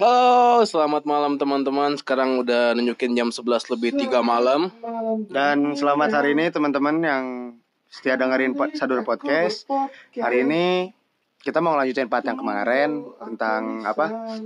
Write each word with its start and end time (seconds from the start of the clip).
Halo, 0.00 0.64
selamat 0.64 1.04
malam 1.04 1.36
teman-teman. 1.36 1.92
Sekarang 1.92 2.40
udah 2.40 2.72
nunjukin 2.72 3.12
jam 3.12 3.28
11 3.28 3.68
lebih 3.68 4.00
3 4.00 4.24
malam. 4.24 4.72
Dan 5.28 5.76
selamat 5.76 6.16
hari 6.16 6.32
ini 6.32 6.48
teman-teman 6.48 6.96
yang 7.04 7.24
setia 7.84 8.16
dengerin 8.16 8.56
po- 8.56 8.72
Sadur 8.72 9.04
Podcast. 9.04 9.68
Hari 10.16 10.48
ini 10.48 10.88
kita 11.44 11.60
mau 11.60 11.76
lanjutin 11.76 12.08
part 12.08 12.24
yang 12.24 12.40
kemarin 12.40 13.12
tentang 13.20 13.84
apa? 13.84 14.40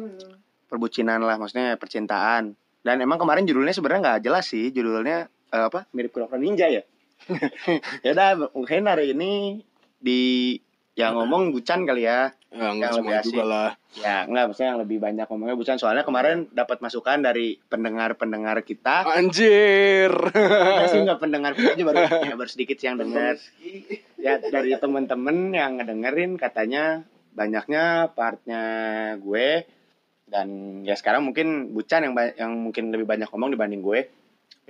Perbucinan 0.67 1.23
lah, 1.23 1.39
maksudnya 1.39 1.79
percintaan. 1.79 2.59
Dan 2.83 2.99
emang 2.99 3.23
kemarin 3.23 3.47
judulnya 3.47 3.79
sebenarnya 3.79 4.03
nggak 4.03 4.23
jelas 4.27 4.51
sih, 4.51 4.75
judulnya 4.75 5.31
eh, 5.55 5.65
apa? 5.71 5.87
Mirip 5.95 6.11
Kuroko 6.11 6.35
Ninja 6.35 6.67
ya. 6.67 6.83
ya 8.03 8.11
udah, 8.11 8.51
mungkin 8.59 8.91
hari 8.91 9.15
ini 9.15 9.63
di 10.03 10.59
yang 10.95 11.19
ngomong 11.19 11.51
Bucan 11.51 11.83
kali 11.83 12.07
ya. 12.07 12.31
Ya, 12.55 12.71
enggak 12.71 12.95
Yang 12.95 12.99
lebih 13.03 13.11
juga 13.11 13.19
asik. 13.19 13.51
lah. 13.51 13.71
Ya, 13.99 14.17
enggak 14.31 14.45
maksudnya 14.47 14.69
yang 14.71 14.81
lebih 14.87 14.99
banyak 15.03 15.27
ngomongnya 15.27 15.57
Bucan 15.59 15.77
soalnya 15.79 16.07
kemarin 16.07 16.47
dapat 16.55 16.79
masukan 16.79 17.19
dari 17.19 17.59
pendengar-pendengar 17.67 18.63
kita. 18.63 19.03
Anjir. 19.11 20.15
Kita 20.31 20.87
sih 20.87 21.03
nggak 21.03 21.19
pendengar 21.19 21.51
aja 21.59 21.83
baru 21.83 21.99
ya, 21.99 22.35
baru 22.39 22.51
sedikit 22.51 22.79
sih 22.79 22.87
yang 22.87 22.99
dengar. 23.03 23.35
Ya 24.23 24.39
dari 24.39 24.71
temen-temen 24.79 25.51
yang 25.51 25.83
ngedengerin 25.83 26.39
katanya 26.39 27.03
banyaknya 27.35 28.15
partnya 28.15 28.63
gue 29.19 29.67
dan 30.31 30.81
ya 30.87 30.95
sekarang 30.95 31.27
mungkin 31.27 31.75
Bucan 31.75 32.07
yang 32.07 32.15
yang 32.39 32.53
mungkin 32.55 32.95
lebih 32.95 33.11
banyak 33.11 33.27
ngomong 33.35 33.51
dibanding 33.51 33.83
gue. 33.83 34.07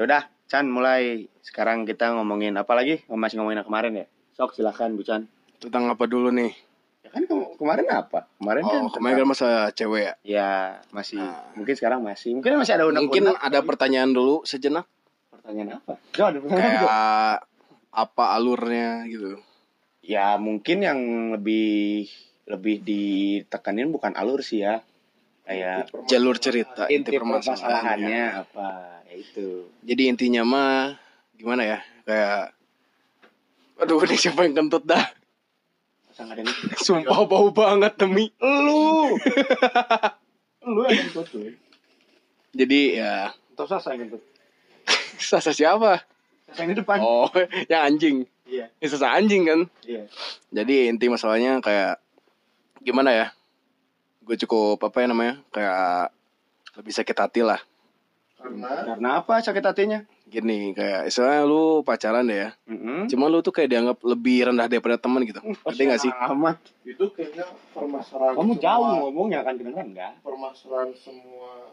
Yaudah, 0.01 0.27
Chan 0.48 0.66
mulai 0.66 1.29
sekarang 1.45 1.84
kita 1.84 2.16
ngomongin 2.16 2.56
apa 2.56 2.73
lagi? 2.73 3.04
Masih 3.12 3.38
ngomongin 3.38 3.60
yang 3.60 3.68
kemarin 3.68 3.93
ya. 3.95 4.06
Sok 4.34 4.56
silakan 4.56 4.96
Bucan. 4.96 5.29
Tentang 5.64 5.88
apa 5.88 6.04
dulu 6.04 6.28
nih? 6.28 6.52
Ya 7.00 7.10
kan 7.10 7.24
ke- 7.24 7.56
kemarin 7.56 7.86
apa? 7.88 8.28
Kemarin 8.36 8.62
kan 8.62 8.82
Oh, 8.82 8.91
kemarin 8.91 9.16
kan 9.18 9.27
masa 9.27 9.48
cewek 9.70 10.02
ya. 10.02 10.14
ya 10.23 10.50
masih 10.90 11.16
Nah. 11.16 11.40
mungkin 11.52 11.74
sekarang 11.74 12.00
masih 12.00 12.37
mungkin 12.37 12.56
masih 12.59 12.74
ada 12.74 12.84
undang 12.84 13.09
Mungkin 13.09 13.32
ada 13.32 13.59
pertanyaan 13.60 14.12
dulu 14.12 14.45
sejenak. 14.45 14.85
pertanyaan 15.30 15.76
apa? 15.79 15.96
Coba 16.10 16.26
ada 16.29 16.38
pertanyaan? 16.38 16.60
Kayak 16.76 17.35
apa 17.90 18.24
alurnya 18.30 18.90
gitu. 19.07 19.40
Ya 20.01 20.37
mungkin 20.37 20.80
yang 20.80 21.01
lebih 21.32 22.09
lebih 22.45 22.76
ditekanin 22.79 23.88
bukan 23.88 24.12
alur 24.12 24.40
sih 24.40 24.60
ya. 24.60 24.85
Kayak 25.45 25.92
Jalur 26.07 26.37
cerita 26.37 26.88
inti 26.88 27.09
inti 27.09 27.10
permasalahannya. 27.15 27.57
permasalahannya 27.57 28.24
apa 28.38 28.68
ya 29.02 29.15
itu. 29.15 29.48
Jadi 29.80 30.02
intinya 30.09 30.42
mah 30.42 30.96
gimana 31.35 31.65
ya? 31.66 31.79
Kayak 32.04 32.52
Aduh, 33.76 33.98
ini 34.04 34.15
siapa 34.15 34.45
yang 34.45 34.54
kentut 34.54 34.85
dah? 34.85 35.04
Masa 36.15 36.30
nggak 36.30 36.38
ada 36.38 36.43
nih? 36.46 36.57
Sumpah 36.79 37.26
bau 37.26 37.51
banget 37.51 37.98
demi. 37.98 38.30
Lu. 38.38 39.18
Lu 40.70 40.87
yang 40.87 41.10
kentut 41.10 41.26
lu. 41.34 41.51
Jadi 42.54 43.02
ya 43.02 43.34
Atau 43.59 43.66
Sasa 43.66 43.98
yang 43.98 44.07
kentut. 44.07 44.23
sasa 45.18 45.51
siapa? 45.51 46.07
Sasa 46.46 46.62
yang 46.62 46.70
di 46.70 46.79
depan. 46.79 47.02
Oh, 47.02 47.26
yang 47.70 47.82
anjing. 47.82 48.30
Iya. 48.46 48.70
Ya, 48.79 48.87
sasa 48.87 49.10
anjing 49.10 49.42
kan. 49.42 49.66
Iya. 49.82 50.07
Jadi 50.54 50.87
inti 50.87 51.10
masalahnya 51.10 51.59
kayak 51.59 51.98
gimana 52.79 53.10
ya? 53.10 53.26
Gue 54.23 54.38
cukup 54.38 54.87
apa 54.87 54.95
ya 55.02 55.10
namanya? 55.10 55.42
Kayak 55.51 56.15
lebih 56.79 56.95
sakit 56.95 57.16
hati 57.18 57.42
lah. 57.42 57.59
Karena 58.45 59.09
apa 59.16 59.40
sakit 59.40 59.64
hatinya? 59.64 60.00
Gini 60.24 60.73
kayak 60.73 61.06
istilahnya 61.06 61.42
lu 61.42 61.80
pacaran 61.80 62.24
deh 62.24 62.38
ya. 62.38 62.51
Mm 62.66 63.06
Cuma 63.06 63.26
lu 63.26 63.40
tuh 63.40 63.51
kayak 63.51 63.70
dianggap 63.70 63.98
lebih 64.03 64.47
rendah 64.47 64.66
daripada 64.66 64.97
teman 64.97 65.22
gitu. 65.22 65.41
Ngerti 65.41 65.82
gak 65.84 66.00
sih? 66.00 66.12
Amat. 66.12 66.59
itu 66.82 67.04
kayaknya 67.10 67.44
permasalahan 67.70 68.34
Kamu 68.34 68.53
semua- 68.53 68.62
jauh 68.62 68.86
ngomongnya 69.00 69.41
kan 69.41 69.54
kedengeran 69.54 69.88
enggak? 69.91 70.12
permasalahan 70.20 70.91
semua 70.92 71.72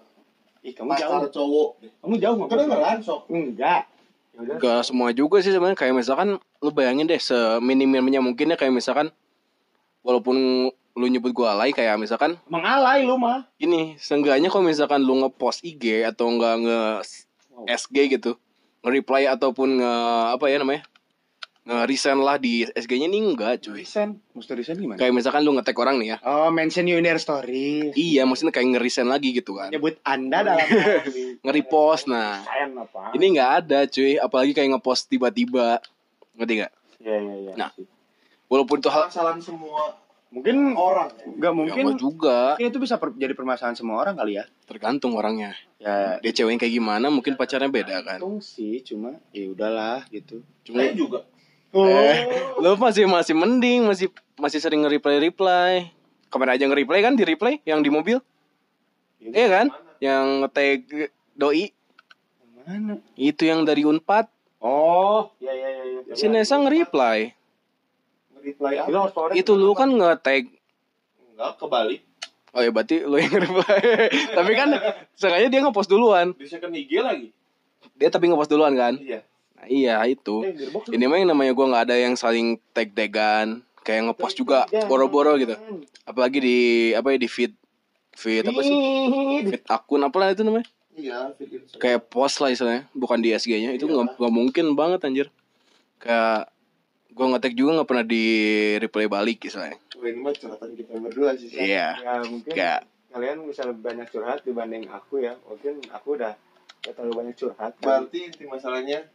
Ih, 0.61 0.71
kamu 0.71 0.89
pacar 0.89 1.09
jauh. 1.19 1.33
cowok. 1.33 1.69
Kamu 1.99 2.15
jauh 2.17 2.35
ngomong. 2.37 2.49
kedengeran 2.49 2.97
sok 3.01 3.21
Enggak. 3.27 3.81
Ya 4.31 4.39
udah. 4.39 4.55
Gak 4.57 4.81
semua 4.85 5.09
juga 5.11 5.37
sih 5.39 5.51
sebenarnya 5.51 5.75
kayak 5.75 5.93
misalkan 5.93 6.29
lu 6.57 6.69
bayangin 6.69 7.03
deh 7.05 7.17
seminim-minimnya 7.17 8.21
mungkin 8.21 8.47
ya 8.47 8.55
kayak 8.55 8.71
misalkan 8.71 9.11
walaupun 10.01 10.69
lu 10.93 11.05
nyebut 11.05 11.31
gua 11.31 11.53
alay 11.53 11.71
kayak 11.71 11.95
misalkan 11.95 12.35
Emang 12.43 12.63
alay 12.63 13.01
lu 13.01 13.15
mah. 13.15 13.47
ini 13.57 13.95
seenggaknya 13.95 14.47
kalau 14.47 14.65
misalkan 14.65 14.99
lu 14.99 15.19
ngepost 15.19 15.61
IG 15.61 15.83
atau 16.05 16.27
enggak 16.27 16.55
nge 16.59 16.79
SG 17.69 17.95
gitu 18.11 18.35
nge-reply 18.81 19.23
ataupun 19.27 19.77
nge 19.77 19.93
apa 20.33 20.45
ya 20.45 20.57
namanya 20.57 20.83
nge-resend 21.61 22.17
lah 22.19 22.35
di 22.35 22.65
SG-nya 22.65 23.05
nih 23.05 23.21
enggak 23.23 23.61
cuy 23.61 23.85
Resign. 23.85 24.17
Mesti 24.33 24.51
resign 24.51 24.77
gimana? 24.79 24.97
kayak 24.97 25.13
misalkan 25.13 25.41
lu 25.41 25.53
nge-tag 25.53 25.77
orang 25.77 25.95
nih 25.95 26.07
ya 26.09 26.17
Oh, 26.23 26.49
mention 26.49 26.83
you 26.83 26.97
in 26.97 27.05
their 27.05 27.15
story. 27.17 27.93
iya 27.93 28.25
maksudnya 28.25 28.49
kayak 28.49 28.73
nge-resend 28.73 29.05
lagi 29.05 29.29
gitu 29.31 29.53
kan 29.53 29.69
Nyebut 29.69 30.01
Anda 30.01 30.41
dalam 30.43 30.65
nge-repost 31.45 32.09
nah 32.09 32.41
apa? 32.41 33.13
ini 33.13 33.31
nggak 33.31 33.51
ada 33.63 33.85
cuy 33.85 34.17
apalagi 34.17 34.51
kayak 34.51 34.73
nge-post 34.73 35.05
tiba-tiba 35.07 35.77
ngerti 36.33 36.53
gak 36.59 36.73
Iya, 36.97 37.17
iya, 37.19 37.35
iya. 37.39 37.53
Nah. 37.55 37.69
walaupun 38.45 38.77
itu 38.77 38.85
hal 38.87 39.05
permasalahan 39.05 39.39
semua 39.39 40.01
Mungkin 40.31 40.79
orang. 40.79 41.11
nggak 41.11 41.53
mungkin 41.53 41.85
ya, 41.91 41.99
juga. 41.99 42.55
mungkin 42.55 42.71
itu 42.71 42.79
bisa 42.79 42.95
per- 42.95 43.19
jadi 43.19 43.35
permasalahan 43.35 43.75
semua 43.75 43.99
orang 43.99 44.15
kali 44.15 44.39
ya. 44.39 44.47
tergantung 44.63 45.11
orangnya. 45.19 45.51
Ya, 45.75 46.23
dia 46.23 46.31
cewek 46.31 46.55
yang 46.55 46.61
kayak 46.63 46.73
gimana 46.79 47.11
mungkin 47.11 47.35
pacarnya 47.35 47.67
beda 47.67 47.99
kan. 47.99 48.23
Untung 48.23 48.39
sih 48.39 48.79
cuma 48.79 49.19
ya 49.35 49.51
udahlah 49.51 50.07
gitu. 50.07 50.39
cuma 50.63 50.87
saya 50.87 50.95
juga. 50.95 51.27
Eh, 51.71 52.15
lu 52.59 52.75
masih 52.79 53.07
masih 53.11 53.35
mending 53.35 53.87
masih 53.87 54.07
masih 54.39 54.59
sering 54.59 54.83
nge-reply 54.83 55.19
reply 55.23 55.87
kemarin 56.31 56.55
aja 56.55 56.63
nge-reply 56.67 56.99
kan 57.03 57.13
di 57.19 57.23
reply 57.27 57.59
yang 57.67 57.83
di 57.83 57.91
mobil? 57.91 58.23
Iya 59.19 59.47
kan? 59.51 59.67
yang 60.01 60.47
nge-tag 60.47 61.11
doi. 61.35 61.75
Mana? 62.61 63.03
itu 63.19 63.43
yang 63.43 63.67
dari 63.67 63.83
unpad. 63.83 64.31
Oh, 64.61 65.33
iya 65.41 65.51
iya 65.51 65.69
iya. 65.75 65.83
iya. 66.07 66.13
si 66.15 66.29
Nesa 66.29 66.55
nge-reply 66.55 67.33
Itu 68.41 68.65
apa? 68.65 69.09
story. 69.09 69.33
itu 69.37 69.51
lu 69.53 69.73
kan 69.77 69.89
nge-tag. 69.89 70.49
Enggak 71.37 71.51
kebalik. 71.61 72.01
Oh 72.51 72.59
ya 72.59 72.69
berarti 72.69 72.99
lu 73.07 73.15
yang 73.15 73.31
nge-reply 73.31 73.79
tapi 74.37 74.51
kan 74.59 74.69
sengaja 75.15 75.47
dia 75.47 75.61
nge-post 75.63 75.87
duluan. 75.87 76.35
Di 76.35 76.47
second 76.51 76.75
IG 76.75 76.99
lagi? 76.99 77.31
Dia 77.95 78.11
tapi 78.11 78.27
nge-post 78.27 78.51
duluan 78.51 78.75
kan? 78.75 78.99
Iya. 78.99 79.23
Nah, 79.55 79.65
iya 79.71 79.95
itu. 80.03 80.43
Eh, 80.43 80.67
ini 80.91 81.07
mah 81.07 81.17
yang 81.21 81.31
namanya 81.31 81.55
gua 81.55 81.71
nggak 81.71 81.83
ada 81.87 81.95
yang 81.95 82.19
saling 82.19 82.59
tag-tagan 82.75 83.63
kayak 83.87 84.11
nge-post 84.11 84.35
juga 84.35 84.67
boro-boro 84.91 85.39
gitu. 85.39 85.55
Apalagi 86.03 86.43
di 86.43 86.57
apa 86.91 87.15
ya 87.15 87.17
di 87.23 87.29
feed 87.31 87.55
feed 88.19 88.43
apa 88.43 88.59
sih? 88.67 88.75
Feed. 89.47 89.63
Akun 89.71 90.03
apa 90.03 90.15
lah 90.19 90.35
itu 90.35 90.43
namanya. 90.43 90.67
Iya 90.91 91.31
feed 91.39 91.79
kayak 91.79 92.11
post 92.11 92.43
lah 92.43 92.51
istilahnya 92.51 92.83
bukan 92.91 93.23
di 93.23 93.31
SG-nya 93.31 93.79
itu 93.79 93.87
nggak 93.87 94.19
nggak 94.19 94.33
mungkin 94.33 94.75
banget 94.75 95.07
anjir. 95.07 95.27
Kayak 96.03 96.50
gua 97.11 97.35
ngetek 97.35 97.53
juga 97.53 97.81
nggak 97.81 97.89
pernah 97.89 98.05
di 98.07 98.23
reply 98.79 99.05
balik 99.11 99.43
istilahnya. 99.45 99.77
Ini 100.01 100.17
mah 100.17 100.33
curhatan 100.33 100.73
kita 100.73 100.97
berdua 100.97 101.37
sih 101.37 101.53
iya 101.53 101.93
Ya 101.99 102.25
mungkin 102.25 102.51
kayak 102.51 102.81
kalian 103.11 103.43
bisa 103.45 103.67
lebih 103.67 103.83
banyak 103.83 104.07
curhat 104.07 104.39
dibanding 104.47 104.87
aku 104.87 105.21
ya. 105.21 105.35
Mungkin 105.43 105.83
aku 105.91 106.15
udah 106.15 106.33
gak 106.81 106.93
terlalu 106.95 107.13
banyak 107.21 107.35
curhat. 107.37 107.71
berarti 107.83 108.31
inti 108.31 108.43
masalahnya? 108.47 109.05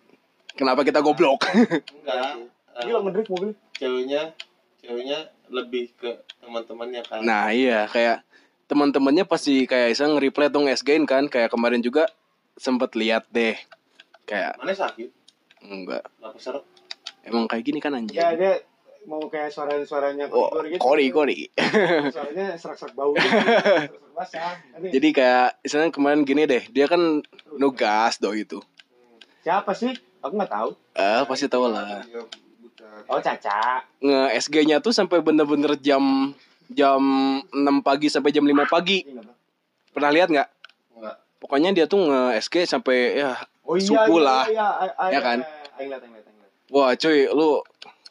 Kenapa 0.54 0.84
kita 0.84 1.00
goblok? 1.00 1.48
Enggak. 1.96 2.52
Gila 2.84 3.00
ngedrik 3.08 3.28
mobil. 3.32 3.50
ceweknya 3.76 4.32
ceweknya 4.80 5.18
lebih 5.48 5.92
ke 5.96 6.12
teman-temannya 6.40 7.02
kan. 7.04 7.20
Nah 7.24 7.50
iya 7.52 7.88
kayak 7.88 8.24
teman-temannya 8.68 9.24
pasti 9.24 9.64
kayak 9.64 9.96
iseng 9.96 10.16
nge-reply 10.16 10.52
atau 10.52 10.60
nge-SG-in 10.64 11.04
kan. 11.08 11.26
Kayak 11.32 11.52
kemarin 11.52 11.80
juga 11.80 12.06
sempet 12.60 12.92
lihat 12.94 13.26
deh. 13.32 13.56
Kayak 14.28 14.60
mana 14.60 14.76
sakit? 14.76 15.08
Enggak. 15.64 16.04
Seret 16.36 16.64
emang 17.26 17.44
kayak 17.44 17.64
gini 17.64 17.78
kan 17.78 17.92
anjir 17.92 18.16
Ya 18.16 18.32
dia 18.32 18.62
mau 19.04 19.22
kayak 19.26 19.50
suara-suaranya 19.50 20.26
oh 20.30 20.50
gitu. 20.62 20.78
kori 20.78 21.10
kori 21.10 21.38
Suaranya 22.10 22.54
serak-serak 22.54 22.94
bau 22.94 23.14
gitu. 23.14 23.28
Basah. 24.12 24.56
Jadi 24.80 25.08
kayak 25.10 25.60
istilahnya 25.60 25.92
kemarin 25.92 26.22
gini 26.22 26.42
deh 26.42 26.62
dia 26.66 26.86
kan 26.86 27.22
nugas 27.54 28.16
do 28.16 28.30
itu 28.30 28.58
siapa 29.40 29.70
sih? 29.70 29.94
Aku 30.18 30.34
nggak 30.34 30.50
tahu. 30.50 30.70
eh 30.94 31.22
pasti 31.22 31.46
tahu 31.46 31.68
lah 31.68 32.02
Iya. 32.02 32.22
Oh 33.06 33.20
Caca. 33.20 33.86
nge 34.00 34.42
SG-nya 34.42 34.80
tuh 34.80 34.90
sampai 34.90 35.22
bener-bener 35.22 35.78
jam 35.78 36.34
jam 36.66 36.98
6 37.46 37.54
pagi 37.80 38.10
sampai 38.10 38.34
jam 38.34 38.42
5 38.42 38.66
pagi 38.66 39.06
pernah 39.92 40.10
lihat 40.10 40.26
nggak 40.26 40.48
enggak 40.98 41.16
pokoknya 41.38 41.70
dia 41.70 41.86
tuh 41.86 42.02
nge 42.02 42.42
SG 42.42 42.66
sampai 42.66 43.22
ya 43.22 43.38
Oh 43.62 43.74
iya, 43.74 43.82
Subuh 43.82 44.18
iya, 44.18 44.22
lah. 44.22 44.44
Iya, 44.46 44.54
iya, 44.54 44.66
iya, 44.86 45.10
Ya 45.10 45.20
kan? 45.20 45.38
Aing 45.76 45.90
liat, 45.90 46.02
aing 46.02 46.14
liat, 46.14 46.22
aing 46.22 46.34
liat. 46.34 46.35
Wah 46.68 46.92
cuy 46.92 47.26
lu 47.26 47.62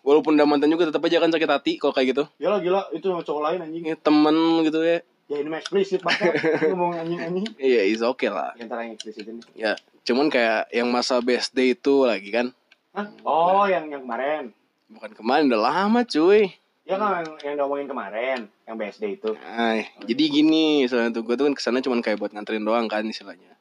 walaupun 0.01 0.33
udah 0.33 0.45
mantan 0.45 0.67
juga 0.67 0.87
tetap 0.87 1.01
aja 1.01 1.17
kan 1.17 1.29
sakit 1.29 1.49
hati 1.49 1.71
kalau 1.75 1.91
kayak 1.91 2.13
gitu 2.13 2.23
Gila, 2.37 2.57
gila, 2.59 2.81
itu 2.91 3.05
sama 3.05 3.21
cowok 3.21 3.41
lain 3.43 3.59
anjing. 3.61 3.83
Ya, 3.83 3.95
temen 3.95 4.35
gitu 4.61 4.79
ya 4.79 4.99
Ya 5.25 5.41
ini 5.41 5.49
mah 5.49 5.57
eksplisit 5.57 6.05
banget. 6.05 6.37
Ngomong 6.69 6.93
anjing-anjing. 6.95 7.57
iya 7.57 7.81
is 7.83 7.99
oke 7.99 8.27
lah 8.27 8.53
Yang 8.53 8.65
antara 8.65 8.81
yang 8.83 8.93
eksplisit 8.93 9.25
ini. 9.25 9.41
ya 9.53 9.73
cuman 10.01 10.29
kayak 10.29 10.69
yang 10.69 10.85
masa 10.87 11.17
BSD 11.17 11.73
itu 11.73 12.05
lagi 12.05 12.29
kan 12.29 12.53
Hah? 12.91 13.09
Oh, 13.23 13.65
yang 13.65 13.89
yang 13.89 14.01
kemarin. 14.01 14.53
bukan 14.85 15.11
kemarin 15.11 15.49
udah 15.49 15.61
lama 15.63 16.01
cuy 16.01 16.53
Ya 16.85 16.95
kan 16.95 17.25
yang 17.41 17.57
ngomongin 17.57 17.89
kemarin, 17.89 18.45
yang 18.61 18.77
BSD 18.77 19.17
itu. 19.17 19.33
Nah, 19.33 19.81
jadi 20.05 20.23
gini, 20.29 20.85
soalnya 20.85 21.09
tuh 21.11 21.25
gue 21.25 21.33
tuh 21.33 21.49
kan 21.49 21.57
ke 21.57 21.63
sana 21.65 21.81
cuman 21.81 21.97
kayak 21.97 22.21
buat 22.21 22.29
nganterin 22.29 22.61
doang 22.61 22.85
kan 22.85 23.01
istilahnya. 23.01 23.57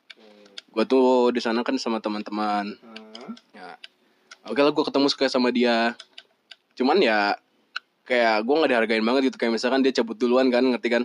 Gue 0.68 0.84
tuh 0.84 1.32
di 1.32 1.40
sana 1.40 1.64
kan 1.64 1.72
sama 1.74 1.98
teman-teman. 1.98 2.76
Ya, 3.56 3.80
oke 4.44 4.58
lah 4.58 4.70
gue 4.70 4.84
ketemu 4.84 5.06
suka 5.06 5.24
sama 5.26 5.48
dia. 5.48 5.94
Cuman 6.74 6.98
ya 6.98 7.38
kayak 8.02 8.42
gue 8.42 8.54
nggak 8.54 8.70
dihargain 8.70 9.00
banget 9.02 9.22
gitu 9.26 9.36
kayak 9.38 9.52
misalkan 9.52 9.80
dia 9.80 9.92
cabut 9.94 10.14
duluan 10.14 10.48
kan 10.48 10.60
ngerti 10.62 10.88
kan 10.90 11.02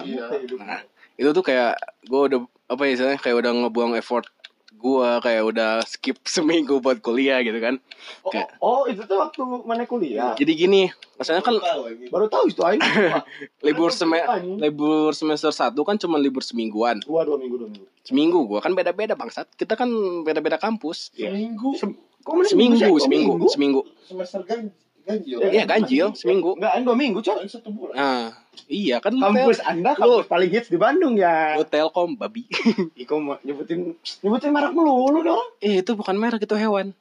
Iya. 0.00 0.26
ya 0.26 0.58
nah 0.58 0.82
itu 1.14 1.30
tuh 1.30 1.38
kayak 1.40 1.78
gue 2.02 2.20
udah 2.24 2.40
apa 2.66 2.82
ya 2.82 2.90
istilahnya 2.92 3.20
kayak 3.20 3.36
udah 3.38 3.50
ngebuang 3.62 3.94
effort 3.94 4.26
gue 4.72 5.08
kayak 5.20 5.42
udah 5.44 5.70
skip 5.86 6.18
seminggu 6.26 6.82
buat 6.82 6.98
kuliah 6.98 7.38
gitu 7.40 7.56
kan 7.56 7.78
Oh, 8.26 8.34
Kayak- 8.34 8.50
oh, 8.58 8.82
itu 8.84 8.98
tuh 9.00 9.14
waktu 9.16 9.38
mana 9.62 9.86
kuliah? 9.86 10.34
jadi 10.34 10.50
gini 10.56 10.90
maksudnya 11.14 11.38
kan. 11.38 11.54
Baru 12.10 12.26
tahu 12.26 12.50
itu 12.50 12.58
aing. 12.60 12.82
libur 13.62 13.94
seme 13.94 14.18
libur 14.58 15.14
semester 15.14 15.54
satu 15.54 15.86
kan 15.86 15.94
cuma 15.96 16.18
libur 16.18 16.42
semingguan 16.42 16.98
Dua 16.98 17.22
dua 17.22 17.38
minggu 17.38 17.54
dua 17.56 17.70
minggu. 17.70 17.86
seminggu 18.02 18.38
gue 18.44 18.58
kan 18.58 18.74
beda 18.74 18.90
beda 18.90 19.14
bangsat 19.14 19.46
kita 19.54 19.78
kan 19.78 19.86
beda 20.20 20.42
beda 20.42 20.58
kampus 20.58 21.14
Seminggu. 21.14 21.78
Kok 22.22 22.32
mana 22.32 22.46
seminggu 22.46 22.76
seminggu 22.96 23.32
Dua 23.36 23.50
seminggu 23.50 23.80
Semester 24.02 24.40
gan 24.42 24.70
ganjil. 25.02 25.42
Iya, 25.42 25.66
ganjil, 25.66 26.06
seminggu. 26.14 26.54
Enggak, 26.54 26.78
dua 26.80 26.94
minggu, 26.94 27.18
coy. 27.20 27.34
Paling 27.34 27.50
satu 27.50 27.70
bulan. 27.70 27.94
nah 27.94 28.26
iya 28.64 28.96
kan 28.96 29.10
lu 29.10 29.18
tel- 29.18 29.34
Kampus 29.34 29.58
Anda 29.60 29.90
kampus 29.92 30.26
paling 30.26 30.46
hits 30.48 30.68
di 30.68 30.76
Bandung 30.76 31.16
ya. 31.16 31.56
lu 31.56 31.64
telkom 31.64 32.14
babi 32.14 32.46
Iko 33.02 33.16
mau 33.16 33.34
nyebutin 33.40 33.96
nyebutin 34.20 34.50
merek 34.50 34.70
melulu 34.70 35.18
dong. 35.20 35.42
eh 35.58 35.80
itu 35.80 35.92
bukan 35.92 36.14
merek 36.14 36.38
itu 36.40 36.54
hewan 36.54 36.94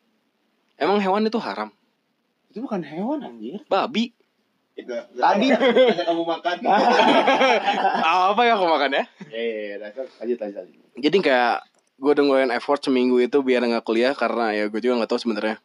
emang 0.75 0.97
hewan 0.97 1.21
itu 1.24 1.38
haram 1.38 1.69
Itu 2.47 2.59
bukan 2.62 2.81
hewan 2.81 3.21
anjir. 3.21 3.62
babi 3.67 4.15
Enggak. 4.74 5.12
Tadi. 5.12 5.47
Hanya 5.51 6.03
kamu 6.07 6.24
makan. 6.25 6.56
apa 8.25 8.41
yang 8.41 8.56
aku 8.56 8.67
makan 8.67 8.91
ya 8.91 9.03
Eh, 9.29 9.77
lanjut 9.77 10.07
lanjut 10.17 10.38
lanjut. 10.39 10.65
jadi 10.95 11.17
kayak 11.21 11.57
gue 12.01 12.12
udah 12.18 12.24
ngeluarin 12.25 12.53
effort 12.57 12.81
seminggu 12.81 13.21
itu 13.21 13.45
biar 13.45 13.62
nggak 13.62 13.86
kuliah 13.86 14.18
karena 14.18 14.57
ya 14.57 14.65
gue 14.65 14.81
juga 14.81 14.98
nggak 14.98 15.09
tahu 15.13 15.21
sebenarnya. 15.21 15.62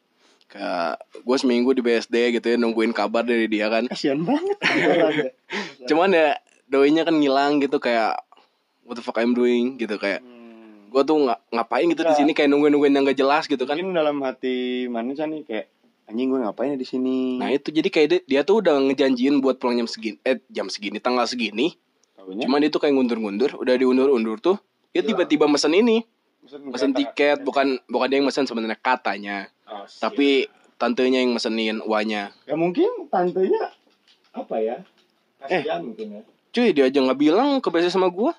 Kayak 0.46 1.00
gue 1.24 1.36
seminggu 1.40 1.72
di 1.72 1.80
BSD 1.80 2.14
gitu 2.36 2.46
ya 2.52 2.56
nungguin 2.60 2.92
kabar 2.92 3.24
dari 3.24 3.48
dia 3.48 3.72
kan. 3.72 3.88
Kasihan 3.88 4.20
banget. 4.20 4.58
cuman 5.88 6.12
ya 6.12 6.36
doinya 6.68 7.08
kan 7.08 7.16
ngilang 7.16 7.64
gitu 7.64 7.80
kayak 7.80 8.20
what 8.84 8.94
the 8.94 9.02
fuck 9.02 9.16
I'm 9.16 9.32
doing? 9.32 9.80
gitu 9.80 9.96
kayak 9.96 10.20
Hmm. 10.20 10.92
gue 10.92 11.02
tuh 11.02 11.16
nggak 11.18 11.40
ngapain 11.56 11.86
gitu 11.88 12.02
di 12.04 12.14
sini? 12.14 12.30
Kayak 12.36 12.52
nungguin 12.52 12.72
nungguin 12.76 12.92
yang 12.94 13.04
gak 13.08 13.18
jelas 13.18 13.44
gitu 13.48 13.64
kan. 13.64 13.74
Mungkin 13.80 13.96
dalam 13.96 14.20
hati 14.22 14.86
mana 14.92 15.16
sih 15.16 15.24
nih 15.24 15.42
kayak 15.42 15.66
anjing 16.06 16.30
gue 16.30 16.38
ngapain 16.38 16.70
ya 16.70 16.78
di 16.78 16.86
sini? 16.86 17.34
nah 17.40 17.50
itu 17.50 17.74
jadi 17.74 17.88
kayak 17.90 18.08
dia, 18.12 18.20
dia 18.28 18.40
tuh 18.46 18.62
udah 18.62 18.78
ngejanjiin 18.78 19.42
buat 19.42 19.58
pulang 19.58 19.82
jam 19.82 19.90
segini 19.90 20.22
eh 20.22 20.38
jam 20.52 20.70
segini 20.70 21.02
tanggal 21.02 21.26
segini. 21.26 21.74
Taunya? 22.14 22.46
Cuman 22.46 22.62
itu 22.62 22.78
kayak 22.78 22.94
ngundur-ngundur 22.94 23.58
udah 23.58 23.74
diundur-undur 23.74 24.38
tuh 24.38 24.56
dia 24.94 25.02
tiba-tiba 25.02 25.50
mesen 25.50 25.74
ini 25.74 26.06
mesen 26.46 26.92
tiket 26.92 27.42
bukan 27.42 27.78
bukan 27.86 28.06
dia 28.06 28.16
yang 28.18 28.28
mesen 28.28 28.46
sebenarnya 28.46 28.78
katanya 28.78 29.50
Oh, 29.66 29.82
tapi 29.98 30.46
tantenya 30.78 31.18
yang 31.18 31.34
mesenin 31.34 31.82
uangnya 31.82 32.30
ya 32.46 32.54
mungkin 32.54 33.10
tantenya 33.10 33.74
apa 34.30 34.56
ya? 34.62 34.78
Kasihan 35.42 35.82
mungkin 35.82 36.06
ya. 36.16 36.22
cuy 36.54 36.70
dia 36.70 36.86
aja 36.86 36.98
nggak 37.02 37.18
bilang 37.18 37.58
ke 37.58 37.66
BC 37.66 37.90
sama 37.90 38.06
gua 38.06 38.30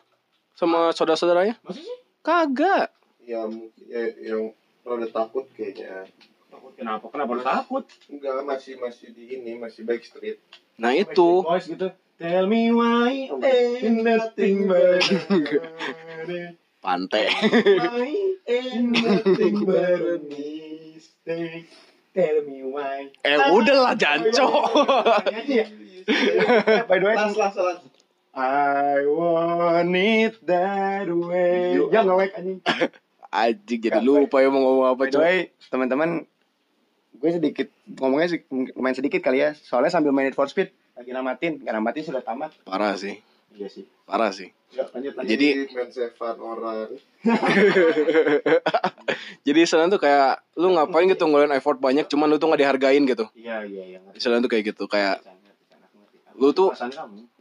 sama 0.55 0.95
saudara-saudaranya 0.95 1.59
Masa 1.61 1.83
sih? 1.83 1.97
kagak 2.23 2.95
Ya 3.27 3.43
mungkin 3.43 3.83
ya, 3.91 4.07
yang 4.23 4.55
rada 4.87 5.03
takut 5.11 5.51
kayaknya. 5.51 6.07
Takut 6.47 6.71
kenapa? 6.79 7.11
Kenapa 7.11 7.31
lu 7.35 7.43
takut? 7.43 7.83
Enggak, 8.07 8.39
masih 8.47 8.79
masih 8.79 9.11
di 9.11 9.35
ini, 9.35 9.59
masih 9.59 9.83
backstreet. 9.83 10.39
nah 10.79 10.95
itu 10.95 11.43
Boys 11.43 11.67
gitu. 11.67 11.91
Tell 12.15 12.47
me 12.47 12.71
why 12.71 13.27
ain't 13.27 13.99
nothing 13.99 14.71
but 14.71 15.03
pantai 16.87 17.27
why 17.27 18.15
ain't 18.47 18.95
nothing 18.95 19.67
but 19.67 19.99
a 19.99 20.15
mistake. 20.23 21.67
Tell 22.15 22.37
me 22.47 22.63
why. 22.63 23.11
eh 23.27 23.35
udahlah 23.51 23.99
janco 23.99 24.47
ya? 25.51 25.67
By 26.87 26.97
the 27.03 27.05
way, 27.11 27.15
Las 27.19 27.35
las 27.35 27.53
las. 27.59 27.83
I 28.31 29.03
want 29.03 29.91
it 29.97 30.39
that 30.47 31.09
way. 31.11 31.75
Jangan 31.91 32.05
ngewek 32.07 32.31
anjing. 32.39 32.59
anjing 33.27 33.79
jadi 33.83 33.99
lupa 33.99 34.39
ya 34.39 34.47
mau 34.47 34.63
ngomong 34.63 34.87
apa 34.95 35.03
way, 35.19 35.51
teman-teman, 35.67 36.23
gue 37.17 37.31
sedikit 37.33 37.67
ngomongnya 37.99 38.27
sih 38.31 38.39
lumayan 38.77 38.95
sedikit 38.95 39.19
kali 39.19 39.43
ya. 39.43 39.51
Soalnya 39.57 39.91
sambil 39.91 40.15
main 40.15 40.31
Need 40.31 40.37
for 40.39 40.47
Speed 40.47 40.71
lagi 40.97 41.11
namatin, 41.13 41.61
nggak 41.61 41.75
namatin 41.75 42.03
sudah 42.07 42.23
tamat. 42.25 42.55
parah 42.65 42.97
sih 42.97 43.21
Iya 43.53 43.67
sih. 43.67 43.85
parah 44.03 44.31
sih 44.31 44.51
lanjut 44.67 45.13
lanjut. 45.15 45.29
Jadi- 45.29 45.53
orang. 46.37 46.91
jadi 49.43 49.59
istilahnya 49.59 49.91
tuh 49.91 50.01
kayak 50.01 50.43
lu 50.55 50.71
ngapain 50.71 51.07
gitu 51.07 51.23
ngeluarin 51.23 51.53
effort 51.53 51.77
banyak 51.77 52.05
cuman 52.05 52.27
lu 52.27 52.37
tuh 52.37 52.47
nggak 52.47 52.61
dihargain 52.61 53.03
gitu 53.03 53.25
Iya 53.33 53.63
iya 53.63 53.83
iya. 53.87 53.99
istilahnya 54.11 54.43
tuh 54.43 54.51
kayak 54.51 54.63
gitu 54.71 54.83
kayak. 54.85 55.23
Lu 56.37 56.53
tuh-. 56.53 56.69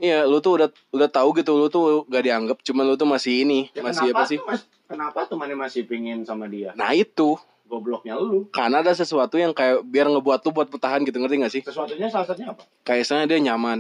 Iya, 0.00 0.24
lu 0.24 0.40
tuh 0.40 0.56
udah 0.56 0.68
udah 0.88 1.08
tahu 1.12 1.36
gitu, 1.36 1.52
lu 1.52 1.68
tuh 1.68 2.08
gak 2.08 2.24
dianggap, 2.24 2.64
cuman 2.64 2.84
lu 2.86 2.96
tuh 2.96 3.04
masih 3.04 3.44
ini, 3.44 3.68
Ya, 3.76 3.84
masih 3.84 4.08
apa 4.08 4.24
sih? 4.24 4.40
tuh, 4.40 4.48
Mas? 4.48 4.64
Kenapa 4.88 5.28
tuh 5.28 5.36
mana 5.36 5.52
masih 5.52 5.84
pingin 5.84 6.24
sama 6.24 6.48
dia? 6.48 6.72
Nah 6.72 6.96
itu, 6.96 7.36
Gobloknya 7.68 8.16
lu. 8.16 8.48
karena 8.48 8.80
ada 8.80 8.96
sesuatu 8.96 9.36
yang 9.36 9.52
kayak 9.52 9.84
biar 9.84 10.08
ngebuat 10.08 10.40
lu 10.40 10.50
buat 10.50 10.72
bertahan 10.72 11.04
gitu, 11.04 11.12
ngerti 11.12 11.36
gak 11.36 11.52
sih? 11.52 11.60
Sesuatunya 11.60 12.08
salah 12.08 12.24
satunya 12.24 12.48
apa? 12.48 12.64
Kayak 12.80 13.04
misalnya 13.04 13.26
dia 13.28 13.40
nyaman, 13.44 13.78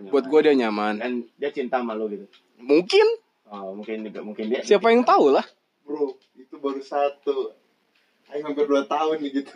nyaman. 0.00 0.12
buat 0.12 0.24
gua 0.26 0.40
dia 0.40 0.54
nyaman. 0.54 0.94
Dan 0.96 1.12
dia 1.34 1.50
cinta 1.50 1.78
sama 1.78 1.92
lu 1.92 2.06
gitu. 2.08 2.26
Mungkin, 2.58 3.06
Oh, 3.48 3.72
mungkin 3.72 4.04
juga 4.04 4.20
mungkin 4.20 4.44
dia. 4.46 4.60
siapa 4.60 4.88
yang 4.88 5.02
tahu 5.02 5.32
lah. 5.32 5.44
Bro, 5.82 6.14
itu 6.34 6.54
baru 6.54 6.78
satu. 6.78 7.56
Ayo 8.28 8.44
hampir 8.44 8.68
dua 8.68 8.84
tahun 8.84 9.18
nih 9.18 9.30
gitu. 9.40 9.52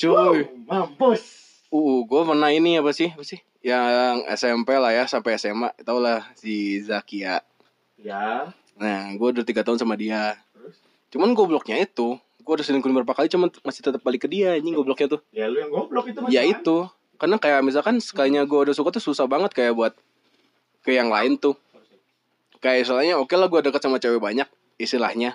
Cuy, 0.00 0.48
Mampus. 0.64 1.22
uh, 1.68 2.00
gua 2.02 2.24
pernah 2.24 2.48
ini 2.48 2.80
apa 2.80 2.88
sih, 2.90 3.12
apa 3.12 3.20
sih? 3.20 3.36
Yang 3.60 4.24
SMP 4.32 4.72
lah 4.72 4.94
ya, 4.94 5.04
sampai 5.04 5.36
SMA, 5.36 5.76
tau 5.82 6.00
lah 6.00 6.24
si 6.32 6.80
Zakia. 6.80 7.44
Ya. 7.98 8.48
Nah, 8.78 9.12
gua 9.18 9.28
udah 9.30 9.44
tiga 9.44 9.60
tahun 9.60 9.76
sama 9.76 9.92
dia. 9.92 10.40
Terus? 10.54 10.80
Cuman 11.12 11.36
gobloknya 11.36 11.76
itu, 11.76 12.16
gua 12.40 12.52
udah 12.56 12.64
selingkuh 12.64 12.88
beberapa 12.88 13.12
kali, 13.12 13.28
cuman 13.28 13.52
masih 13.60 13.84
tetap 13.84 14.00
balik 14.00 14.24
ke 14.24 14.28
dia, 14.30 14.56
anjing 14.56 14.72
gobloknya 14.72 15.12
tuh. 15.12 15.20
Ya 15.28 15.44
lu 15.44 15.60
yang 15.60 15.68
goblok 15.68 16.08
itu 16.08 16.18
ya 16.32 16.48
itu 16.48 16.88
karena 17.18 17.36
kayak 17.36 17.60
misalkan 17.66 17.98
sekalinya 17.98 18.46
gue 18.46 18.58
udah 18.70 18.74
suka 18.74 18.94
tuh 18.94 19.02
susah 19.02 19.26
banget 19.26 19.50
kayak 19.52 19.74
buat 19.74 19.92
ke 20.82 20.94
yang 20.94 21.10
lain 21.10 21.34
tuh 21.36 21.58
kayak 22.58 22.86
soalnya 22.86 23.18
oke 23.18 23.34
lah 23.34 23.50
gue 23.50 23.60
deket 23.60 23.82
sama 23.82 23.98
cewek 23.98 24.18
banyak 24.18 24.46
istilahnya 24.78 25.34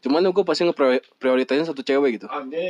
cuman 0.00 0.24
gue 0.28 0.44
pasti 0.44 0.64
ngeprioritasin 0.64 1.64
satu 1.64 1.80
cewek 1.80 2.20
gitu 2.20 2.26
Ade, 2.28 2.68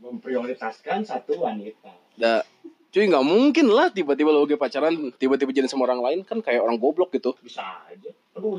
memprioritaskan 0.00 1.04
satu 1.04 1.36
wanita. 1.36 1.92
da 2.16 2.40
cuy 2.88 3.04
nggak 3.04 3.24
mungkin 3.28 3.68
lah 3.68 3.92
tiba-tiba 3.92 4.32
lo 4.32 4.48
lagi 4.48 4.56
pacaran 4.56 5.12
tiba-tiba 5.16 5.52
jadi 5.52 5.68
sama 5.68 5.84
orang 5.84 6.00
lain 6.00 6.18
kan 6.24 6.40
kayak 6.40 6.64
orang 6.64 6.80
goblok 6.80 7.12
gitu 7.12 7.36
Bisa 7.44 7.60
aja. 7.84 8.08
Aduh, 8.36 8.56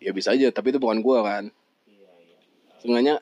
ya 0.00 0.16
bisa 0.16 0.32
aja 0.32 0.48
tapi 0.48 0.72
itu 0.72 0.80
bukan 0.80 1.04
gue 1.04 1.18
kan 1.20 1.44
Iya, 1.84 2.08
iya. 2.24 2.36
sebenarnya 2.80 3.14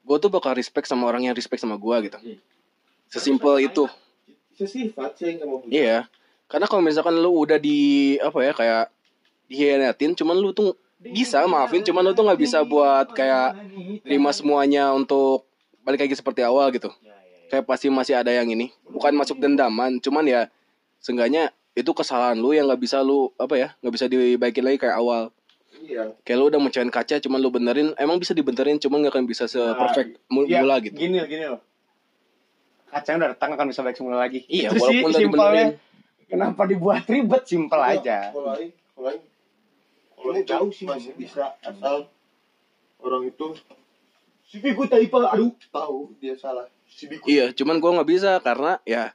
gue 0.00 0.16
tuh 0.16 0.32
bakal 0.32 0.56
respect 0.56 0.88
sama 0.88 1.04
orang 1.04 1.28
yang 1.28 1.36
respect 1.36 1.60
sama 1.60 1.76
gue 1.76 1.96
gitu 2.08 2.16
Iya. 2.24 2.40
sesimpel 3.12 3.60
itu 3.60 3.84
Sesifat 4.60 5.16
sih 5.16 5.24
yang 5.26 5.38
kamu 5.40 5.56
punya. 5.58 5.72
Iya. 5.72 5.98
Karena 6.44 6.66
kalau 6.66 6.82
misalkan 6.82 7.16
lu 7.16 7.32
udah 7.40 7.56
di 7.56 7.78
apa 8.18 8.38
ya 8.40 8.52
kayak 8.52 8.84
dihianatin 9.46 10.12
cuman 10.14 10.36
lu 10.36 10.52
tuh 10.52 10.76
bisa 11.00 11.40
maafin 11.46 11.80
cuman 11.80 12.02
lu 12.02 12.12
tuh 12.12 12.22
nggak 12.22 12.36
bisa 12.38 12.60
buat 12.62 13.08
kayak 13.10 13.56
terima 14.04 14.30
semuanya 14.30 14.92
untuk 14.92 15.48
balik 15.80 16.04
lagi 16.04 16.12
seperti 16.12 16.42
awal 16.42 16.68
gitu. 16.70 16.92
Ya, 17.00 17.08
ya, 17.08 17.16
ya. 17.16 17.48
Kayak 17.48 17.64
pasti 17.64 17.88
masih 17.88 18.14
ada 18.14 18.28
yang 18.28 18.46
ini. 18.46 18.68
Bukan 18.84 19.10
masuk 19.12 19.38
dendaman, 19.38 19.96
cuman 19.96 20.22
ya 20.22 20.40
seenggaknya 20.98 21.48
itu 21.72 21.88
kesalahan 21.90 22.36
lu 22.36 22.52
yang 22.52 22.66
nggak 22.66 22.82
bisa 22.82 23.00
lu 23.00 23.32
apa 23.36 23.56
ya 23.56 23.68
nggak 23.80 23.94
bisa 23.94 24.04
dibaikin 24.06 24.60
lagi 24.60 24.76
kayak 24.78 24.98
awal. 24.98 25.32
Iya. 25.80 26.12
Kayak 26.20 26.36
lu 26.36 26.44
udah 26.46 26.60
mecahin 26.60 26.92
kaca 26.92 27.16
cuman 27.16 27.38
lu 27.38 27.48
benerin 27.48 27.96
emang 27.96 28.20
bisa 28.20 28.36
dibenerin 28.36 28.76
cuman 28.76 29.00
nggak 29.00 29.14
akan 29.16 29.24
bisa 29.24 29.48
se-perfect 29.48 30.20
mu- 30.28 30.44
Iya, 30.44 30.60
mula 30.60 30.76
gitu. 30.82 30.92
Gini 30.94 31.16
gini 31.24 31.48
loh. 31.48 31.62
Kacang 32.90 33.22
udah 33.22 33.28
retak 33.32 33.48
akan 33.48 33.66
bisa 33.70 33.80
baik 33.80 33.96
semula 33.96 34.18
lagi. 34.18 34.42
Iya, 34.50 34.74
Itu 34.74 34.82
walaupun 34.82 34.90
sih 34.90 35.00
udah 35.00 35.20
simpelnya. 35.22 35.64
dibenerin. 35.70 36.28
Kenapa 36.30 36.62
dibuat 36.66 37.04
ribet? 37.06 37.42
Simpel 37.46 37.80
aja. 37.82 38.30
Kalau 38.30 38.54
lain, 38.54 38.70
kalau 38.94 39.06
lain, 39.10 39.20
kalau 40.14 40.32
itu 40.34 40.46
Jauh 40.46 40.70
sih, 40.70 40.86
masih 40.86 41.12
bisa 41.14 41.54
asal 41.58 42.06
orang 43.00 43.26
itu 43.26 43.54
Si 44.50 44.58
Biku 44.58 44.82
Taipa, 44.90 45.30
aduh. 45.30 45.54
tahu 45.70 46.10
dia 46.18 46.34
salah. 46.34 46.66
Si 46.90 47.06
Biku 47.06 47.30
Iya, 47.30 47.54
cuman 47.54 47.78
gua 47.78 48.02
nggak 48.02 48.10
bisa 48.10 48.42
karena 48.42 48.82
ya 48.82 49.14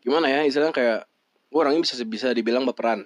gimana 0.00 0.30
ya 0.30 0.46
istilahnya 0.46 0.70
kayak 0.70 1.00
gua 1.50 1.66
orangnya 1.66 1.82
bisa 1.82 1.98
bisa 2.06 2.30
dibilang 2.30 2.62
baperan. 2.62 3.02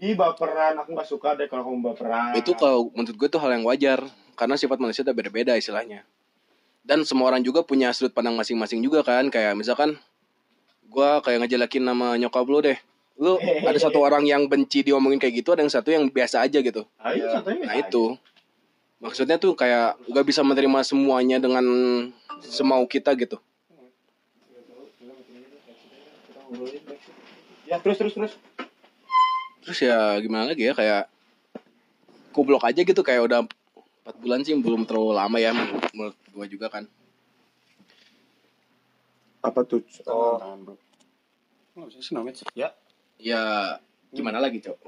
Ih 0.00 0.18
baperan, 0.18 0.74
aku 0.74 0.90
gak 0.98 1.06
suka 1.06 1.38
deh 1.38 1.46
kalau 1.46 1.68
kamu 1.70 1.94
baperan. 1.94 2.34
Itu 2.34 2.56
kalau 2.58 2.90
menurut 2.98 3.14
gue 3.14 3.28
tuh 3.30 3.38
hal 3.38 3.54
yang 3.54 3.62
wajar 3.62 4.02
karena 4.34 4.58
sifat 4.58 4.82
manusia 4.82 5.06
udah 5.06 5.14
beda-beda 5.14 5.54
istilahnya. 5.54 6.02
Dan 6.84 7.08
semua 7.08 7.32
orang 7.32 7.40
juga 7.40 7.64
punya 7.64 7.88
sudut 7.96 8.12
pandang 8.12 8.36
masing-masing 8.36 8.84
juga 8.84 9.00
kan. 9.00 9.32
Kayak 9.32 9.56
misalkan 9.56 9.96
gua 10.92 11.24
kayak 11.24 11.48
ngejelekin 11.48 11.82
nama 11.82 12.14
nyokap 12.20 12.44
lu 12.44 12.60
deh. 12.60 12.76
Lu 13.16 13.40
ada 13.68 13.78
satu 13.80 14.04
orang 14.04 14.28
yang 14.28 14.44
benci 14.46 14.84
diomongin 14.84 15.16
kayak 15.16 15.40
gitu 15.40 15.56
ada 15.56 15.64
yang 15.64 15.72
satu 15.72 15.88
yang 15.88 16.04
biasa 16.12 16.44
aja 16.44 16.60
gitu. 16.60 16.84
Ayo 17.00 17.32
satunya 17.32 17.64
nah 17.64 17.76
itu. 17.80 18.20
maksudnya 19.04 19.36
tuh 19.36 19.52
kayak 19.52 20.00
nggak 20.08 20.24
bisa 20.24 20.40
menerima 20.40 20.80
semuanya 20.80 21.36
dengan 21.36 21.60
semau 22.40 22.88
kita 22.88 23.12
gitu. 23.20 23.36
Ya 27.68 27.76
terus 27.84 28.00
terus 28.00 28.14
terus. 28.16 28.32
terus 29.64 29.80
ya 29.80 30.20
gimana 30.20 30.52
lagi 30.52 30.68
ya 30.68 30.76
kayak 30.76 31.08
goblok 32.36 32.64
aja 32.68 32.80
gitu 32.84 33.00
kayak 33.00 33.24
udah 33.24 33.40
empat 34.04 34.16
bulan 34.20 34.40
sih 34.44 34.52
belum 34.52 34.84
terlalu 34.84 35.16
lama 35.16 35.36
ya 35.40 35.56
menurut 35.56 36.16
gua 36.30 36.46
juga 36.46 36.68
kan 36.68 36.84
Apa 39.44 39.60
tuh? 39.60 39.84
Oh. 40.08 40.40
Oh, 41.76 41.84
saya 41.92 42.00
senang 42.00 42.24
sih. 42.32 42.48
Ya 42.56 42.72
ya 43.20 43.76
gimana 44.10 44.38
lagi 44.38 44.62
cok 44.62 44.78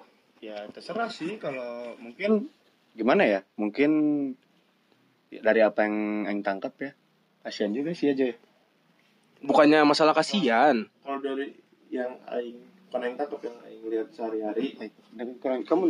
ya 0.41 0.69
terserah 0.71 1.11
sih 1.11 1.41
kalau 1.41 1.97
mungkin 1.99 2.47
gimana 2.93 3.27
ya 3.27 3.41
mungkin 3.57 3.91
dari 5.31 5.61
apa 5.61 5.85
yang 5.87 5.97
yang 6.31 6.39
tangkap 6.47 6.73
ya 6.79 6.91
kasihan 7.43 7.75
juga 7.75 7.91
sih 7.93 8.11
aja 8.13 8.31
ya. 8.31 8.37
bukannya 9.43 9.83
masalah 9.83 10.15
kasihan 10.15 10.87
Kalau 11.03 11.19
dari 11.19 11.53
yang 11.91 12.17
aing 12.31 12.59
bukan 12.89 13.01
yang 13.03 13.15
tangkap 13.19 13.41
yang 13.45 13.57
aing 13.67 13.83
lihat 13.91 14.09
sehari-hari 14.15 14.67
Eh, 14.79 14.91
kurang 15.43 15.63
kamu 15.67 15.85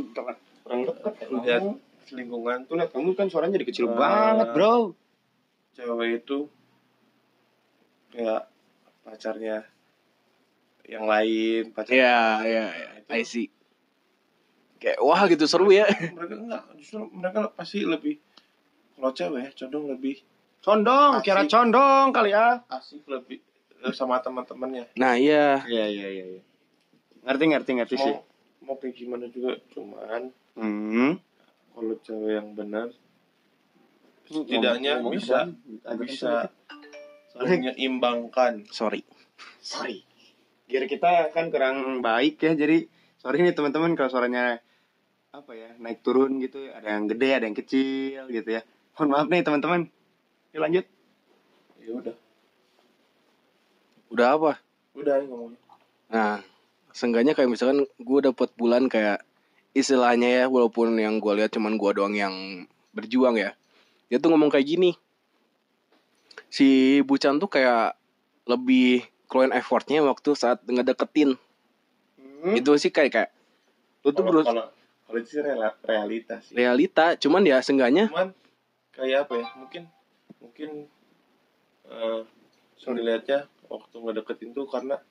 kurang 0.65 0.81
dekat 0.87 1.15
ya 1.21 1.27
lihat 1.31 1.63
ngomong. 1.63 1.77
Lingkungan 2.13 2.67
tuh 2.67 2.79
lihat 2.79 2.91
kamu 2.93 3.15
kan 3.15 3.27
suaranya 3.27 3.59
jadi 3.59 3.67
kecil 3.67 3.87
Ah. 3.91 3.97
banget 3.97 4.49
bro. 4.53 4.75
Cewek 5.75 6.23
itu 6.23 6.39
kayak 8.11 8.49
pacarnya 9.03 9.67
yang 10.87 11.05
lain 11.05 11.75
pacar 11.75 11.93
ya 11.93 12.41
ya 12.47 12.65
ya 12.71 12.89
I 13.11 13.23
see. 13.23 13.51
Kayak 14.79 14.99
wah 15.03 15.27
gitu 15.27 15.45
seru 15.47 15.71
ya. 15.71 15.87
Mereka 15.89 16.35
enggak 16.37 16.63
justru 16.79 17.07
mereka 17.11 17.51
pasti 17.53 17.83
lebih 17.83 18.19
kalau 18.95 19.13
cewek 19.13 19.53
condong 19.55 19.85
lebih 19.91 20.17
condong 20.61 21.13
Asik. 21.19 21.25
kira 21.27 21.43
condong 21.47 22.07
kali 22.11 22.31
ya. 22.31 22.63
Asik 22.67 23.03
lebih 23.07 23.39
eh, 23.83 23.93
sama 23.93 24.19
teman-temannya. 24.19 24.95
Nah 24.97 25.15
iya. 25.15 25.61
Iya 25.67 25.85
iya 25.87 26.07
iya 26.09 26.25
iya. 26.39 26.43
ngerti 27.27 27.45
ngerti 27.51 27.71
ngerti 27.75 27.97
sih. 27.99 28.15
mau 28.15 28.23
mau 28.63 28.75
kayak 28.79 28.95
gimana 28.95 29.27
juga 29.27 29.59
cuman 29.75 30.31
hmm. 30.55 31.19
Kalau 31.77 31.93
cewek 32.01 32.41
yang 32.41 32.57
benar 32.57 32.89
setidaknya 34.25 35.05
bisa 35.05 35.53
bisa 36.01 36.49
Soalnya- 37.29 37.77
menyeimbangkan. 37.77 38.65
Sorry. 38.73 39.05
Sorry. 39.61 40.01
Gear 40.67 40.89
kita 40.89 41.29
kan 41.31 41.53
kurang 41.53 42.01
baik 42.01 42.41
ya 42.41 42.57
jadi 42.57 42.89
sorry 43.21 43.45
nih 43.45 43.53
teman-teman 43.53 43.93
kalau 43.93 44.09
suaranya 44.09 44.65
apa 45.31 45.53
ya 45.53 45.77
naik 45.77 46.01
turun 46.01 46.41
gitu 46.41 46.65
ada 46.73 46.97
yang 46.97 47.05
gede 47.07 47.29
ada 47.37 47.45
yang 47.45 47.55
kecil 47.55 48.25
gitu 48.33 48.49
ya. 48.49 48.65
Mohon 48.97 49.09
maaf 49.13 49.27
nih 49.29 49.45
teman-teman. 49.45 49.81
Yuk 50.57 50.61
lanjut. 50.65 50.87
Ya 51.77 51.93
udah. 51.93 52.17
Udah 54.09 54.29
apa? 54.33 54.53
Udah 54.97 55.13
aing 55.21 55.29
ngomongnya. 55.29 55.61
Nah, 56.09 56.41
seenggaknya 56.97 57.37
kayak 57.37 57.53
misalkan 57.53 57.85
gue 57.85 58.21
dapet 58.25 58.49
bulan 58.57 58.89
kayak 58.89 59.26
istilahnya 59.77 60.29
ya, 60.29 60.45
walaupun 60.49 60.97
yang 60.97 61.21
gue 61.21 61.33
lihat 61.37 61.53
cuman 61.53 61.77
gue 61.77 61.91
doang 61.93 62.17
yang 62.17 62.65
berjuang 62.97 63.37
ya. 63.37 63.53
Dia 64.09 64.17
tuh 64.17 64.33
ngomong 64.33 64.49
kayak 64.49 64.65
gini. 64.65 64.97
Si 66.49 66.99
Bucan 67.05 67.37
tuh 67.37 67.53
kayak 67.53 68.01
lebih 68.49 69.05
keluarin 69.29 69.53
effortnya 69.53 70.01
waktu 70.01 70.33
saat 70.33 70.65
ngedeketin. 70.65 71.37
Itu 72.57 72.81
sih 72.81 72.89
kayak 72.89 73.13
kayak 73.13 73.31
lu 74.07 74.15
tuh 74.15 74.23
kalau 74.23 74.43
kalau 74.47 74.65
kalau 75.11 75.19
itu 75.19 75.29
sih 75.35 75.43
realitas 75.83 76.41
sih 76.47 76.55
realita, 76.55 77.19
cuman 77.19 77.43
ya 77.43 77.59
seenggaknya 77.59 78.07
cuman 78.07 78.31
kayak 78.95 79.27
apa 79.27 79.35
ya 79.43 79.47
mungkin 79.59 79.83
mungkin 80.39 80.71
eh 81.91 82.23
so 82.79 82.95
dilihatnya 82.95 83.51
waktu 83.67 83.97
ngedeketin 83.99 84.55
tuh 84.55 84.71
karena 84.71 85.03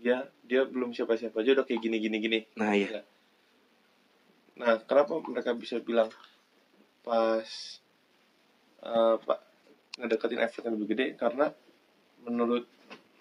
dia 0.00 0.32
dia 0.48 0.64
belum 0.64 0.96
siapa-siapa 0.96 1.44
aja 1.44 1.60
udah 1.60 1.66
kayak 1.68 1.80
gini 1.84 1.96
gini 2.00 2.16
gini 2.24 2.38
nah 2.56 2.72
iya. 2.72 3.04
Nah 4.58 4.82
kenapa 4.82 5.22
mereka 5.22 5.54
bisa 5.54 5.78
bilang 5.78 6.10
pas 7.06 7.46
eh 8.82 9.16
pak 9.22 9.38
ngedeketin 9.98 10.42
effort 10.42 10.62
yang 10.66 10.74
lebih 10.78 10.88
gede? 10.94 11.06
Karena 11.18 11.50
menurut 12.22 12.66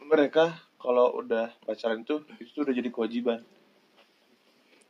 mereka 0.05 0.57
kalau 0.77 1.17
udah 1.17 1.53
pacaran 1.65 2.05
itu 2.05 2.21
itu 2.37 2.61
udah 2.61 2.73
jadi 2.73 2.89
kewajiban. 2.93 3.39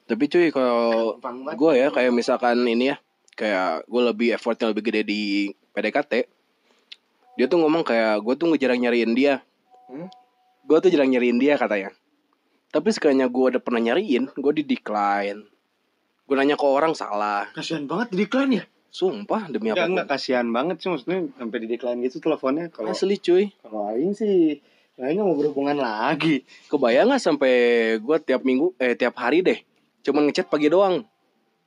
Tapi 0.08 0.24
cuy 0.32 0.48
kalau 0.52 1.20
gue 1.56 1.72
ya 1.76 1.92
kayak 1.92 2.16
misalkan 2.16 2.64
ini 2.64 2.96
ya 2.96 2.98
kayak 3.36 3.88
gue 3.88 4.02
lebih 4.02 4.30
effortnya 4.36 4.72
lebih 4.72 4.88
gede 4.88 5.02
di 5.04 5.22
PDKT 5.76 6.14
dia 7.38 7.46
tuh 7.46 7.62
ngomong 7.62 7.86
kayak 7.86 8.24
gue 8.26 8.34
tuh 8.34 8.50
ngejarang 8.50 8.82
nyariin 8.82 9.14
dia. 9.14 9.46
Hmm? 9.88 10.10
gue 10.68 10.78
tuh 10.84 10.92
jarang 10.92 11.08
nyariin 11.08 11.40
dia 11.40 11.56
katanya. 11.56 11.96
Tapi 12.76 12.92
sekalinya 12.92 13.32
gue 13.32 13.56
udah 13.56 13.62
pernah 13.64 13.80
nyariin 13.80 14.28
gue 14.36 14.54
di 14.60 14.64
decline 14.68 15.57
gue 16.28 16.36
nanya 16.36 16.60
ke 16.60 16.68
orang 16.68 16.92
salah. 16.92 17.48
Kasihan 17.56 17.88
banget 17.88 18.12
di 18.12 18.28
decline 18.28 18.52
ya? 18.60 18.64
Sumpah 18.92 19.48
demi 19.48 19.72
apa 19.72 19.88
enggak 19.88 20.08
kasihan 20.12 20.48
banget 20.52 20.84
sih 20.84 20.92
maksudnya 20.92 21.32
sampai 21.40 21.58
di 21.64 21.68
decline 21.72 22.00
gitu 22.04 22.20
teleponnya 22.20 22.68
kalau 22.68 22.92
asli 22.92 23.16
cuy. 23.20 23.52
kalau 23.64 23.94
aing 23.94 24.12
sih 24.12 24.60
aing 25.00 25.24
mau 25.24 25.38
berhubungan 25.40 25.80
lagi. 25.80 26.44
Kebayang 26.68 27.08
nggak 27.14 27.24
sampai 27.24 27.56
gue 28.04 28.18
tiap 28.28 28.44
minggu 28.44 28.76
eh 28.82 29.00
tiap 29.00 29.16
hari 29.16 29.40
deh 29.40 29.60
cuman 30.08 30.32
ngechat 30.32 30.48
pagi 30.48 30.68
doang. 30.72 31.04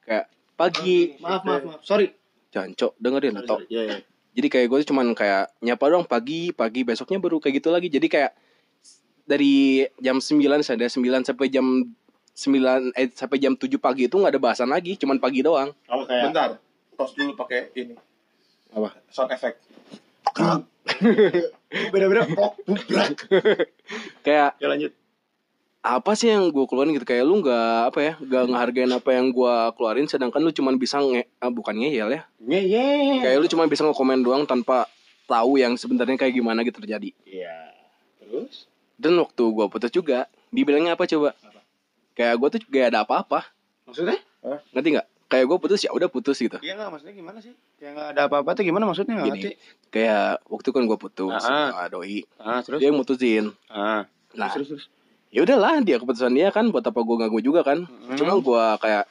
Kayak 0.04 0.32
pagi. 0.56 1.16
Maaf 1.20 1.44
maaf 1.44 1.62
maaf. 1.64 1.80
Sorry. 1.84 2.08
Jancok 2.50 2.96
dengerin 2.98 3.36
atau. 3.40 3.62
Iya, 3.70 3.82
iya. 3.86 3.98
jadi 4.34 4.48
kayak 4.50 4.66
gue 4.72 4.78
tuh 4.82 4.88
cuman 4.90 5.14
kayak 5.14 5.54
nyapa 5.62 5.84
doang 5.86 6.06
pagi 6.08 6.50
pagi 6.50 6.82
besoknya 6.82 7.20
baru 7.20 7.38
kayak 7.38 7.62
gitu 7.62 7.68
lagi. 7.70 7.92
Jadi 7.92 8.08
kayak 8.10 8.32
dari 9.30 9.86
jam 10.02 10.18
9 10.18 10.42
sampai 10.66 10.90
9 10.90 11.28
sampai 11.30 11.46
jam 11.46 11.86
9 12.40 12.96
eh 12.96 13.12
sampai 13.12 13.36
jam 13.36 13.52
7 13.52 13.68
pagi 13.76 14.08
itu 14.08 14.16
nggak 14.16 14.32
ada 14.32 14.40
bahasan 14.40 14.72
lagi 14.72 14.96
cuman 14.96 15.20
pagi 15.20 15.44
doang. 15.44 15.76
Oh 15.92 16.08
kayak 16.08 16.32
bentar 16.32 16.50
tos 16.96 17.12
dulu 17.12 17.36
pakai 17.36 17.68
ini. 17.76 17.92
Apa? 18.72 18.96
Sound 19.12 19.28
effect. 19.36 19.60
Beda-beda 21.92 22.24
pok 22.32 22.56
bubrak 22.64 23.28
kayak 24.24 24.56
ya 24.56 24.66
lanjut. 24.68 24.92
apa 25.80 26.12
sih 26.12 26.28
yang 26.28 26.52
gue 26.52 26.64
keluarin 26.68 26.92
gitu? 26.92 27.08
Kayak 27.08 27.24
lu 27.24 27.40
nggak 27.40 27.92
apa 27.92 27.98
ya 28.04 28.12
nggak 28.20 28.44
ngehargain 28.52 28.92
apa 28.92 29.10
yang 29.16 29.32
gue 29.32 29.54
keluarin 29.76 30.04
sedangkan 30.08 30.40
lu 30.44 30.52
cuman 30.52 30.76
bisa 30.76 31.00
nge 31.00 31.24
ah, 31.40 31.48
bukan 31.52 31.76
ngeyel 31.76 32.08
ya. 32.08 32.22
Ye 32.40 32.60
ye 32.68 32.84
kayak 33.20 33.36
lu 33.40 33.48
cuma 33.48 33.64
bisa 33.64 33.84
ngekomen 33.84 34.20
doang 34.20 34.44
tanpa 34.44 34.88
tahu 35.24 35.56
yang 35.56 35.76
sebenarnya 35.80 36.20
kayak 36.20 36.36
gimana 36.36 36.64
gitu 36.64 36.84
terjadi. 36.84 37.16
Iya. 37.24 37.72
Terus? 38.20 38.68
Dan 39.00 39.16
waktu 39.16 39.40
gue 39.40 39.66
putus 39.72 39.92
juga 39.92 40.28
dibilangnya 40.52 41.00
apa 41.00 41.08
coba 41.08 41.32
kayak 42.20 42.36
gue 42.36 42.48
tuh 42.52 42.60
gak 42.68 42.86
ada 42.92 43.00
apa-apa. 43.00 43.48
Maksudnya? 43.88 44.20
Ngerti 44.70 44.88
nggak? 44.92 45.06
Kayak 45.26 45.44
gue 45.46 45.58
putus 45.58 45.80
ya 45.80 45.90
udah 45.90 46.06
putus 46.06 46.36
gitu. 46.36 46.58
Iya 46.58 46.74
nggak 46.74 46.90
maksudnya 46.90 47.14
gimana 47.14 47.38
sih? 47.38 47.54
Kayak 47.78 47.92
nggak 47.94 48.08
ada 48.12 48.20
apa-apa 48.26 48.50
tuh 48.52 48.64
gimana 48.66 48.84
maksudnya? 48.84 49.14
Nggak 49.14 49.26
Gini, 49.26 49.40
ngerti. 49.40 49.50
kayak 49.88 50.26
waktu 50.44 50.68
kan 50.68 50.82
gue 50.84 50.98
putus 50.98 51.40
Ah. 51.40 51.70
sama 51.70 51.86
doi. 51.88 52.26
Ah 52.36 52.60
terus? 52.60 52.78
Dia 52.78 52.90
yang 52.90 52.98
mutusin. 52.98 53.44
Ah. 53.66 54.04
Nah 54.34 54.50
terus 54.52 54.68
terus 54.68 54.84
ya 55.30 55.40
udahlah 55.40 55.78
dia 55.80 55.96
keputusan 55.96 56.34
dia 56.34 56.50
kan 56.50 56.66
buat 56.68 56.82
apa 56.82 56.98
gue 56.98 57.16
ganggu 57.16 57.40
juga 57.40 57.62
kan. 57.62 57.86
Hmm. 57.86 58.18
cuma 58.18 58.34
gue 58.36 58.64
kayak 58.82 59.04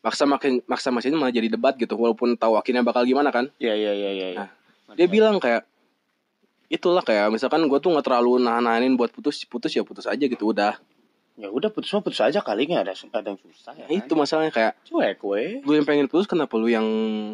maksa 0.00 0.24
makin 0.24 0.64
maksa 0.64 0.88
makin 0.88 1.12
malah 1.14 1.28
jadi 1.28 1.46
debat 1.46 1.76
gitu 1.76 1.92
walaupun 1.92 2.32
tahu 2.34 2.56
akhirnya 2.56 2.80
bakal 2.80 3.04
gimana 3.04 3.28
kan. 3.28 3.52
Iya 3.56 3.76
iya 3.76 3.92
iya 3.92 4.10
iya 4.10 4.28
Nah, 4.88 4.96
dia 4.96 5.06
bilang 5.06 5.36
kayak 5.36 5.68
itulah 6.66 7.02
kayak 7.02 7.28
misalkan 7.28 7.62
gue 7.62 7.78
tuh 7.78 7.90
nggak 7.90 8.02
terlalu 8.02 8.38
nahan-nahanin 8.38 8.94
buat 8.94 9.10
putus 9.10 9.42
putus 9.44 9.70
ya 9.70 9.82
putus 9.82 10.06
aja 10.06 10.22
gitu 10.22 10.48
udah 10.48 10.78
ya 11.40 11.48
udah 11.48 11.72
putus 11.72 11.88
mah 11.96 12.04
putus 12.04 12.20
aja 12.20 12.44
kali 12.44 12.68
nggak 12.68 12.84
ada 12.84 12.92
ada 12.92 13.28
yang 13.32 13.40
susah 13.40 13.72
ya 13.72 13.88
Nah, 13.88 13.96
itu 13.96 14.12
masalahnya 14.12 14.52
kayak 14.52 14.72
cuek 14.84 15.18
we 15.24 15.64
lu 15.64 15.72
yang 15.72 15.86
pengen 15.88 16.06
putus 16.06 16.28
kenapa 16.28 16.52
lu 16.60 16.68
yang 16.68 16.84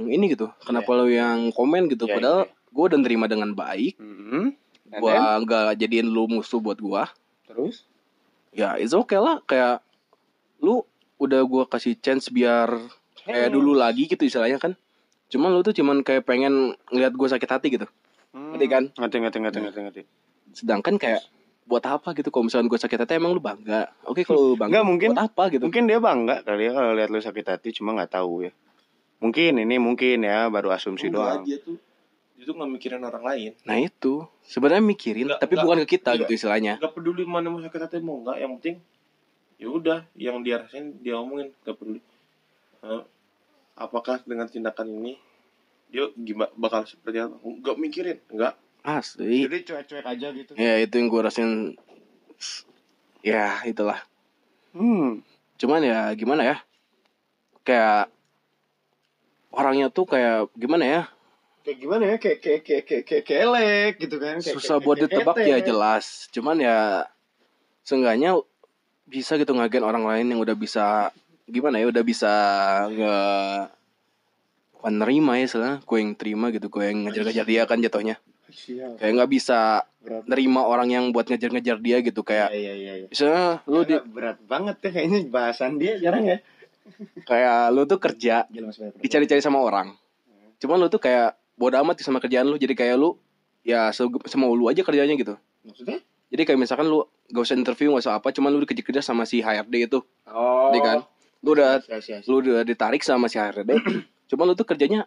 ini 0.07 0.31
gitu? 0.31 0.47
Kenapa 0.63 0.95
lu 0.95 1.11
yang 1.11 1.51
komen 1.51 1.91
gitu? 1.91 2.07
Iya, 2.07 2.15
padahal 2.15 2.41
iya. 2.47 2.71
gue 2.71 2.85
udah 2.87 2.99
nerima 3.03 3.27
dengan 3.27 3.51
baik. 3.51 3.99
Hmm 3.99 4.55
And 4.87 5.03
gue 5.03 5.15
nggak 5.19 5.83
jadiin 5.83 6.07
lu 6.07 6.31
musuh 6.31 6.63
buat 6.63 6.79
gue 6.79 7.03
terus? 7.51 7.83
Ya 8.55 8.79
it's 8.79 8.95
okay 8.95 9.19
lah. 9.19 9.43
Kayak 9.43 9.83
lu 10.63 10.87
udah 11.19 11.43
gue 11.43 11.65
kasih 11.67 11.99
chance 11.99 12.31
biar 12.31 12.71
kayak 13.27 13.51
Hmm. 13.51 13.57
dulu 13.59 13.75
lagi 13.75 14.07
gitu 14.07 14.23
istilahnya 14.23 14.63
kan? 14.63 14.79
Cuman 15.27 15.51
lu 15.51 15.67
tuh 15.67 15.75
cuman 15.75 16.07
kayak 16.07 16.23
pengen 16.23 16.79
ngeliat 16.95 17.19
gue 17.19 17.29
sakit 17.29 17.51
hati 17.51 17.69
gitu. 17.75 17.87
Ngerti 18.31 18.67
kan? 18.71 18.85
ngerti 18.95 19.17
ngerti 19.19 19.39
ngerti 19.43 19.59
ngerti 19.59 19.81
ngerti. 19.83 20.03
Sedangkan 20.55 20.95
kayak 21.03 21.27
buat 21.67 21.83
apa 21.83 22.15
gitu? 22.15 22.31
Kalau 22.31 22.47
misalnya 22.47 22.67
gue 22.67 22.79
sakit 22.79 22.95
hati 22.97 23.13
emang 23.15 23.31
lu 23.31 23.43
bangga? 23.43 23.91
Oke 24.05 24.23
kalau 24.23 24.41
lu 24.45 24.57
bangga 24.57 24.71
Nggak, 24.73 24.87
mungkin- 24.87 25.11
buat 25.13 25.27
apa? 25.27 25.43
gitu. 25.51 25.63
mungkin 25.63 25.85
dia 25.85 25.99
bangga 25.99 26.37
kali 26.41 26.63
ya 26.63 26.73
kalau 26.73 26.91
lihat 26.93 27.11
lu 27.11 27.19
sakit 27.19 27.47
hati 27.49 27.69
cuma 27.73 27.91
nggak 27.93 28.13
tahu 28.13 28.47
ya. 28.47 28.53
Mungkin 29.17 29.53
ini 29.59 29.77
mungkin 29.77 30.23
ya 30.23 30.47
baru 30.47 30.71
asumsi 30.71 31.09
Enggak, 31.09 31.19
doang. 31.19 31.43
dia 31.43 31.59
tuh 31.59 31.77
dia 32.33 32.45
tuh 32.45 32.55
nggak 32.55 32.71
mikirin 32.71 33.03
orang 33.03 33.25
lain. 33.25 33.51
Nah 33.63 33.77
itu. 33.77 34.23
Sebenarnya 34.43 34.85
mikirin 34.85 35.27
Nggak- 35.27 35.41
tapi 35.41 35.53
nggak- 35.53 35.65
bukan 35.65 35.79
ke 35.83 35.89
kita 35.91 36.11
iya. 36.13 36.21
gitu 36.21 36.33
istilahnya. 36.37 36.75
nggak 36.79 36.93
peduli 36.93 37.23
mana 37.25 37.49
mau 37.49 37.59
sakit 37.59 37.81
hati 37.83 37.99
mau 37.99 38.21
nggak 38.21 38.37
yang 38.39 38.53
penting 38.57 38.77
ya 39.57 39.69
udah 39.69 39.99
yang 40.15 40.37
dia 40.41 40.61
rasain 40.61 41.01
dia 41.01 41.17
omongin 41.17 41.51
nggak 41.61 41.75
peduli. 41.75 41.99
Eh, 42.79 43.03
apakah 43.75 44.23
dengan 44.23 44.47
tindakan 44.47 44.87
ini 44.93 45.17
dia 45.89 46.07
gimana 46.15 46.53
bakal 46.55 46.85
seperti 46.85 47.19
apa? 47.19 47.35
Nggak 47.37 47.77
mikirin 47.77 48.19
nggak 48.29 48.55
Asli. 48.87 49.51
Jadi 49.51 49.59
cuek-cuek 49.67 50.07
aja 50.07 50.29
gitu. 50.31 50.53
Ya 50.55 50.79
itu 50.79 50.95
yang 50.95 51.11
gue 51.11 51.21
rasain. 51.27 51.75
Ya 53.27 53.59
itulah. 53.67 53.99
Hmm. 54.71 55.27
Cuman 55.59 55.83
ya 55.83 56.07
gimana 56.15 56.47
ya? 56.47 56.57
Kayak 57.67 58.15
orangnya 59.51 59.91
tuh 59.91 60.07
kayak 60.07 60.55
gimana 60.55 60.85
ya? 60.87 61.03
Kayak 61.67 61.79
gimana 61.83 62.05
ya? 62.07 62.17
Kayak 62.23 62.39
kayak 62.39 62.61
kayak 62.63 62.83
kayak, 62.87 63.05
kayak 63.11 63.25
kelek 63.27 63.93
gitu 63.99 64.17
kan. 64.23 64.39
Kayak, 64.39 64.55
Susah 64.55 64.79
kayak- 64.79 64.85
buat 64.87 64.97
kayak 65.03 65.11
ditebak 65.11 65.37
ya 65.43 65.59
jelas. 65.67 66.31
Cuman 66.31 66.57
ya 66.63 66.79
seenggaknya 67.83 68.39
bisa 69.07 69.35
gitu 69.35 69.51
ngagen 69.55 69.83
orang 69.83 70.07
lain 70.07 70.31
yang 70.31 70.39
udah 70.43 70.55
bisa 70.55 71.11
gimana 71.47 71.79
ya 71.79 71.87
udah 71.87 72.03
bisa 72.03 72.33
nge 72.91 73.17
bukan 74.75 74.95
nerima 74.99 75.39
ya 75.39 75.47
salah 75.47 75.75
gue 75.79 75.99
yang 76.03 76.19
terima 76.19 76.51
gitu 76.51 76.67
gue 76.67 76.83
yang 76.83 77.07
ngejar-ngejar 77.07 77.47
dia 77.47 77.63
kan 77.71 77.79
jatuhnya 77.79 78.19
Siap. 78.57 78.97
kayak 78.97 79.13
nggak 79.15 79.31
bisa 79.31 79.85
Berat. 80.01 80.25
nerima 80.25 80.65
orang 80.65 80.89
yang 80.89 81.05
buat 81.11 81.25
ngejar-ngejar 81.25 81.77
dia 81.79 82.01
gitu 82.01 82.21
kayak 82.23 82.49
Iya 82.51 82.73
iya 82.75 82.93
iya. 82.97 83.07
misalnya 83.07 83.61
lu 83.65 83.81
di 83.83 84.01
berat 84.03 84.41
banget 84.43 84.81
ya 84.81 84.91
kayaknya 84.91 85.19
bahasan 85.29 85.77
dia 85.77 86.01
jarang 86.01 86.25
ya. 86.25 86.41
kayak 87.23 87.69
lu 87.69 87.85
tuh 87.85 87.99
kerja 87.99 88.49
dicari-cari 88.97 89.39
sama 89.39 89.59
orang 89.59 89.93
cuman 90.57 90.77
lu 90.79 90.89
tuh 90.89 90.99
kayak 90.99 91.35
bodoh 91.53 91.83
amat 91.83 92.01
sama 92.01 92.17
kerjaan 92.17 92.47
lu 92.47 92.57
jadi 92.57 92.73
kayak 92.73 92.97
lu 92.97 93.19
ya 93.61 93.93
semau 94.25 94.51
lu 94.51 94.67
aja 94.67 94.81
kerjanya 94.81 95.13
gitu 95.13 95.37
Maksudnya? 95.61 96.01
jadi 96.27 96.43
kayak 96.45 96.59
misalkan 96.59 96.87
lu 96.87 97.03
gak 97.27 97.43
usah 97.43 97.55
interview 97.55 97.91
gak 97.93 98.03
usah 98.03 98.17
apa 98.17 98.31
cuman 98.31 98.51
lu 98.51 98.63
dikejar-kejar 98.63 99.03
sama 99.03 99.23
si 99.23 99.39
HRD 99.39 99.85
itu 99.85 100.01
Oh. 100.27 100.71
Iya 100.71 100.81
kan 100.81 100.99
lu 101.39 101.53
udah 101.53 101.79
Sia, 101.81 101.99
sia, 101.99 102.19
sia. 102.19 102.27
lu 102.27 102.41
udah 102.41 102.63
ditarik 102.63 103.03
sama 103.03 103.27
si 103.27 103.37
HRD 103.37 103.75
cuman 104.31 104.45
lu 104.47 104.55
tuh 104.55 104.65
kerjanya 104.65 105.05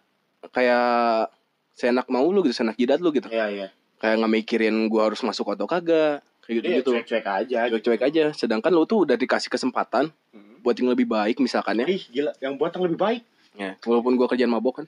kayak 0.50 1.32
seenak 1.80 2.12
mau 2.12 2.28
lu 2.28 2.44
gitu 2.44 2.52
seenak 2.54 2.76
jidat 2.76 3.00
lu 3.00 3.10
gitu 3.10 3.32
Iya 3.32 3.48
iya. 3.48 3.68
kayak 3.98 4.20
nggak 4.20 4.34
mikirin 4.34 4.76
gua 4.86 5.08
harus 5.08 5.24
masuk 5.24 5.48
atau 5.50 5.64
kagak 5.64 6.20
kayak 6.44 6.56
gitu 6.60 6.68
Iya, 6.68 6.78
gitu 6.78 6.92
cuek-cuek 6.94 7.26
aja. 7.26 7.60
cuek-cuek 7.72 8.02
aja 8.04 8.24
sedangkan 8.34 8.68
lu 8.70 8.84
tuh 8.84 9.08
udah 9.08 9.16
dikasih 9.16 9.48
kesempatan 9.48 10.12
Hmm. 10.30 10.60
buat 10.60 10.76
yang 10.76 10.92
lebih 10.92 11.08
baik 11.08 11.40
misalkan 11.40 11.80
ya 11.80 11.88
Ih, 11.88 12.04
gila, 12.06 12.36
yang 12.38 12.54
buat 12.54 12.70
yang 12.70 12.84
lebih 12.86 13.00
baik. 13.00 13.22
ya 13.56 13.80
walaupun 13.82 14.14
gua 14.14 14.28
kerjaan 14.28 14.52
mabok 14.52 14.84
kan 14.84 14.88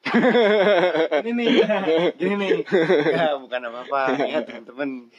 Ini 1.20 1.30
nih, 1.30 1.48
gini 2.16 2.34
nih. 2.34 2.52
Ya, 3.12 3.36
bukan 3.36 3.60
apa-apa. 3.62 4.16
Ya, 4.18 4.40
teman-teman. 4.40 5.12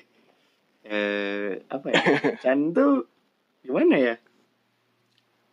Eh, 0.82 1.62
apa 1.70 1.88
ya? 1.88 2.02
Chan 2.42 2.74
tuh 2.74 3.06
gimana 3.62 3.96
ya? 3.96 4.16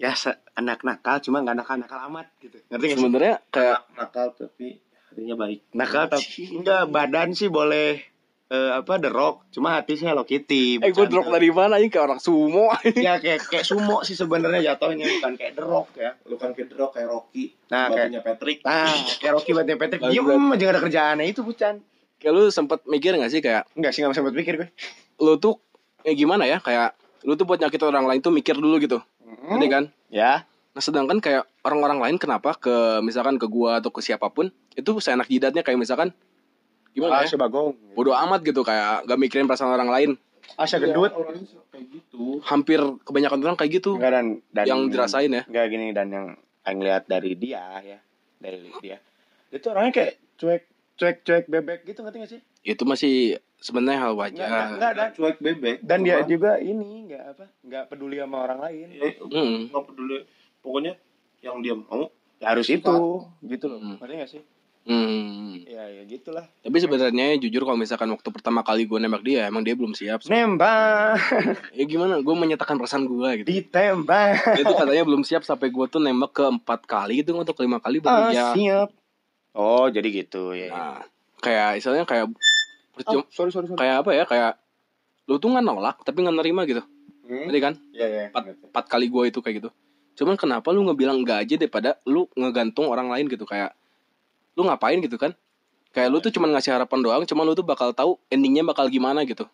Ya, 0.00 0.16
anak 0.54 0.80
nakal, 0.80 1.20
cuma 1.20 1.44
nggak 1.44 1.60
nakal-nakal 1.60 2.08
amat 2.08 2.26
gitu. 2.40 2.56
Ngerti 2.66 2.96
sebenarnya 2.96 3.36
kayak 3.50 3.84
nakal 3.92 4.32
tapi 4.32 4.80
hatinya 5.08 5.34
baik. 5.34 5.60
Nakal 5.72 6.06
tapi 6.06 6.24
enggak 6.52 6.88
badan 6.88 7.32
sih 7.32 7.48
boleh 7.48 8.00
eh, 8.48 8.70
apa 8.72 8.96
The 8.96 9.08
Rock, 9.08 9.48
cuma 9.50 9.76
hati 9.76 9.94
sih 9.94 10.04
Hello 10.04 10.22
Kitty. 10.22 10.80
eh 10.80 10.88
gue 10.88 10.88
bercanda. 10.88 11.12
drop 11.12 11.26
dari 11.28 11.50
mana 11.50 11.76
ini? 11.76 11.88
Kayak 11.88 12.04
orang 12.08 12.20
sumo. 12.20 12.72
Ya 12.96 13.16
kayak 13.16 13.44
kayak 13.44 13.60
sumo 13.62 14.00
sih 14.00 14.12
sebenarnya 14.12 14.72
jatuhnya 14.72 15.04
bukan 15.18 15.32
kayak 15.36 15.52
The 15.52 15.64
Rock 15.64 15.88
ya. 15.94 16.16
lu 16.24 16.36
kan 16.36 16.52
kayak 16.52 16.72
Rock 16.72 16.92
kayak 16.94 17.08
Rocky. 17.08 17.44
Nah, 17.68 17.86
kayak 17.88 18.24
Patrick. 18.24 18.58
Nah, 18.64 18.88
kayak 19.20 19.32
Rocky 19.34 19.50
buatnya 19.52 19.76
Patrick, 19.76 20.00
diem 20.02 20.24
aja 20.48 20.62
gak 20.62 20.72
ada 20.72 20.80
kerjaannya 20.80 21.24
itu 21.26 21.40
bucan. 21.44 21.84
kayak 22.18 22.32
lu 22.34 22.48
sempet 22.48 22.82
mikir 22.84 23.14
gak 23.14 23.30
sih 23.30 23.38
kayak 23.38 23.68
Enggak 23.76 23.92
sih, 23.92 24.00
gak 24.00 24.16
sempat 24.16 24.32
pikir 24.32 24.56
gue. 24.56 24.68
lu 25.20 25.36
tuh 25.36 25.60
kayak 26.00 26.16
gimana 26.16 26.48
ya? 26.48 26.58
Kayak 26.58 26.96
lu 27.22 27.36
tuh 27.36 27.44
buat 27.44 27.60
nyakitin 27.60 27.84
orang 27.86 28.08
lain 28.08 28.20
tuh 28.24 28.32
mikir 28.32 28.56
dulu 28.56 28.80
gitu. 28.80 28.98
Ngerti 29.22 29.66
kan? 29.68 29.84
Ya, 30.08 30.48
nah 30.70 30.80
sedangkan 30.80 31.18
kayak 31.18 31.44
orang-orang 31.60 31.98
lain 31.98 32.16
kenapa 32.16 32.54
ke 32.54 32.70
misalkan 33.00 33.34
ke 33.34 33.46
gua 33.46 33.78
atau 33.78 33.88
ke 33.88 33.98
siapa 33.98 34.28
pun 34.28 34.48
itu 34.72 34.90
seenak 34.98 35.26
jidatnya 35.26 35.60
kayak 35.60 35.76
misalkan 35.76 36.12
gimana 36.90 37.22
ya 37.22 37.34
bagong. 37.36 37.74
bodoh 37.92 38.14
amat 38.16 38.40
gitu 38.42 38.62
kayak 38.62 39.04
gak 39.04 39.18
mikirin 39.18 39.46
perasaan 39.46 39.70
orang 39.70 39.88
lain 39.88 40.10
Asya 40.56 40.80
Iya, 40.80 40.90
gendut. 40.90 41.12
orangnya 41.12 41.44
kayak 41.68 41.86
gitu 41.92 42.40
hampir 42.42 42.80
kebanyakan 43.04 43.38
orang 43.42 43.56
kayak 43.56 43.72
gitu 43.78 43.94
Enggak 43.94 44.12
dan, 44.12 44.26
dan 44.50 44.64
yang 44.64 44.80
dirasain 44.88 45.30
ya 45.30 45.42
Enggak 45.44 45.66
gini 45.68 45.86
dan 45.92 46.08
yang 46.08 46.26
yang 46.62 46.78
lihat 46.78 47.04
dari 47.04 47.32
dia 47.32 47.64
ya, 47.80 47.96
dari 48.36 48.68
dia. 48.78 49.00
Dia 49.48 49.56
tuh 49.56 49.72
orangnya 49.72 49.92
kayak 49.94 50.12
cuek 50.36 50.62
cuek 50.94 51.16
cuek 51.22 51.44
bebek 51.48 51.80
gitu 51.86 52.00
ngerti 52.02 52.18
gak 52.18 52.30
sih? 52.30 52.40
itu 52.60 52.82
masih 52.84 53.14
sebenarnya 53.56 54.00
hal 54.02 54.12
Enggak, 54.12 54.28
wajar 54.36 54.68
enggak, 54.68 54.92
dan 54.92 55.08
cuek 55.10 55.36
bebek 55.38 55.76
dan 55.80 55.98
dia 56.02 56.16
Cuma, 56.18 56.28
juga 56.28 56.50
ini 56.58 57.08
enggak 57.08 57.24
apa? 57.30 57.44
Enggak 57.62 57.84
peduli 57.88 58.16
sama 58.18 58.36
orang 58.42 58.60
lain. 58.60 58.86
ya, 58.90 59.10
Hmm. 59.22 59.56
nggak 59.66 59.84
peduli 59.86 60.18
pokoknya 60.60 60.94
yang 61.38 61.60
dia 61.60 61.74
mau 61.74 62.10
Ya 62.38 62.54
harus 62.54 62.66
itu, 62.66 62.94
gitu 63.42 63.66
loh. 63.66 63.78
Hmm. 63.78 63.98
Ngerti 63.98 64.14
gak 64.16 64.30
sih? 64.30 64.42
Hmm. 64.84 65.58
Ya 65.60 65.84
ya 65.90 66.02
gitulah. 66.02 66.46
Tapi 66.56 66.76
sebenarnya 66.78 67.36
jujur 67.36 67.60
kalau 67.60 67.74
misalkan 67.74 68.08
waktu 68.08 68.30
pertama 68.30 68.62
kali 68.62 68.86
gue 68.86 68.96
nembak 68.96 69.20
dia, 69.20 69.44
emang 69.44 69.60
dia 69.60 69.74
belum 69.74 69.92
siap. 69.92 70.22
Nembak, 70.24 71.18
Ya 71.74 71.84
gimana? 71.84 72.18
Gue 72.18 72.32
menyatakan 72.32 72.78
perasaan 72.78 73.04
gue 73.04 73.42
gitu. 73.42 73.48
ditembak. 73.50 74.54
Dia 74.54 74.62
tuh 74.62 74.76
katanya 74.76 75.04
belum 75.04 75.22
siap 75.22 75.42
sampai 75.42 75.68
gue 75.68 75.86
tuh 75.86 75.98
nembak 75.98 76.30
ke 76.32 76.44
empat 76.48 76.86
kali 76.86 77.20
gitu 77.20 77.36
atau 77.36 77.52
kelima 77.52 77.78
kali 77.78 77.98
Ah, 77.98 78.02
baru 78.02 78.22
ya. 78.30 78.46
siap. 78.54 78.88
Oh, 79.52 79.90
jadi 79.90 80.08
gitu 80.08 80.54
ya. 80.54 80.70
Nah, 80.70 80.98
kayak 81.38 81.82
istilahnya 81.82 82.06
kayak 82.06 82.30
percuma, 82.94 83.20
Oh, 83.20 83.28
sorry 83.28 83.50
sorry 83.50 83.66
sorry. 83.66 83.76
kayak 83.76 83.96
apa 84.00 84.10
ya? 84.14 84.24
Kayak 84.24 84.52
lu 85.26 85.36
tuh 85.36 85.50
nggak 85.50 85.64
nolak 85.64 85.96
tapi 86.00 86.22
nggak 86.22 86.36
nerima 86.38 86.62
gitu. 86.64 86.80
Hmm? 87.26 87.50
Kan? 87.52 87.74
Iya 87.92 88.06
iya. 88.06 88.24
Empat, 88.30 88.56
empat 88.64 88.84
kali 88.86 89.10
gue 89.10 89.24
itu 89.26 89.42
kayak 89.42 89.56
gitu. 89.60 89.70
Cuman 90.18 90.34
kenapa 90.34 90.74
lu 90.74 90.82
ngebilang 90.82 91.22
enggak 91.22 91.46
aja 91.46 91.54
daripada 91.54 91.94
lu 92.02 92.26
ngegantung 92.34 92.90
orang 92.90 93.06
lain 93.06 93.30
gitu 93.30 93.46
kayak 93.46 93.70
lu 94.58 94.66
ngapain 94.66 94.98
gitu 94.98 95.14
kan? 95.14 95.30
Kayak 95.94 96.08
lu 96.10 96.18
tuh 96.18 96.34
cuman 96.34 96.58
ngasih 96.58 96.74
harapan 96.74 96.98
doang, 97.06 97.22
cuman 97.22 97.46
lu 97.46 97.54
tuh 97.54 97.62
bakal 97.62 97.94
tahu 97.94 98.18
endingnya 98.26 98.66
bakal 98.66 98.90
gimana 98.90 99.22
gitu. 99.22 99.46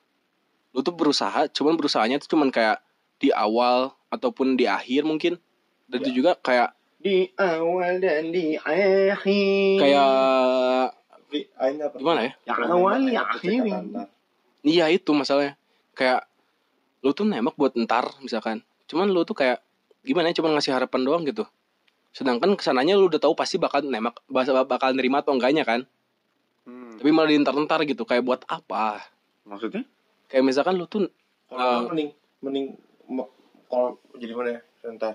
Lu 0.72 0.80
tuh 0.80 0.96
berusaha, 0.96 1.52
cuman 1.52 1.76
berusahanya 1.76 2.16
tuh 2.16 2.32
cuman 2.32 2.48
kayak 2.48 2.80
di 3.20 3.28
awal 3.28 3.92
ataupun 4.08 4.56
di 4.56 4.64
akhir 4.64 5.04
mungkin. 5.04 5.36
Dan 5.84 6.00
itu 6.00 6.24
juga 6.24 6.40
kayak 6.40 6.72
Di 7.04 7.28
awal 7.36 8.00
dan 8.00 8.32
di 8.32 8.56
akhir. 8.56 9.76
kayak 9.84 10.08
apa 11.60 11.96
gimana 12.00 12.20
ya? 12.24 12.32
Ya 12.48 12.54
awal 12.72 13.04
ya 13.04 13.20
akhir. 13.20 13.60
Iya 14.64 14.84
itu 14.88 15.12
masalahnya. 15.12 15.60
Kayak 15.92 16.24
lu 17.04 17.12
tuh 17.12 17.28
nembak 17.28 17.52
buat 17.60 17.76
ntar 17.76 18.16
misalkan. 18.24 18.64
Cuman 18.88 19.12
lu 19.12 19.28
tuh 19.28 19.36
kayak 19.36 19.60
gimana 20.04 20.28
ya 20.28 20.36
cuman 20.36 20.54
ngasih 20.54 20.72
harapan 20.72 21.00
doang 21.02 21.24
gitu. 21.24 21.44
Sedangkan 22.10 22.54
ke 22.54 22.62
sananya 22.62 22.94
lu 22.94 23.08
udah 23.08 23.18
tahu 23.18 23.34
pasti 23.34 23.56
bakal 23.56 23.82
nembak 23.82 24.20
bakal 24.26 24.54
bakal 24.62 24.92
nerima 24.92 25.18
atau 25.18 25.32
enggaknya 25.32 25.64
kan. 25.64 25.82
Hmm. 26.62 26.96
Tapi 26.96 27.10
malah 27.10 27.28
dientar-entar 27.28 27.82
gitu 27.82 28.02
kayak 28.02 28.22
buat 28.22 28.40
apa? 28.46 29.02
Maksudnya? 29.42 29.82
Kayak 30.26 30.44
misalkan 30.46 30.76
lu 30.76 30.86
tuh 30.86 31.08
kalau 31.46 31.60
Ah. 31.60 31.80
mending 31.86 32.10
mending 32.40 32.66
me- 33.06 33.32
kalau 33.66 33.96
jadi 34.14 34.32
mana 34.32 34.50
ya 34.52 34.60
entah 34.86 35.14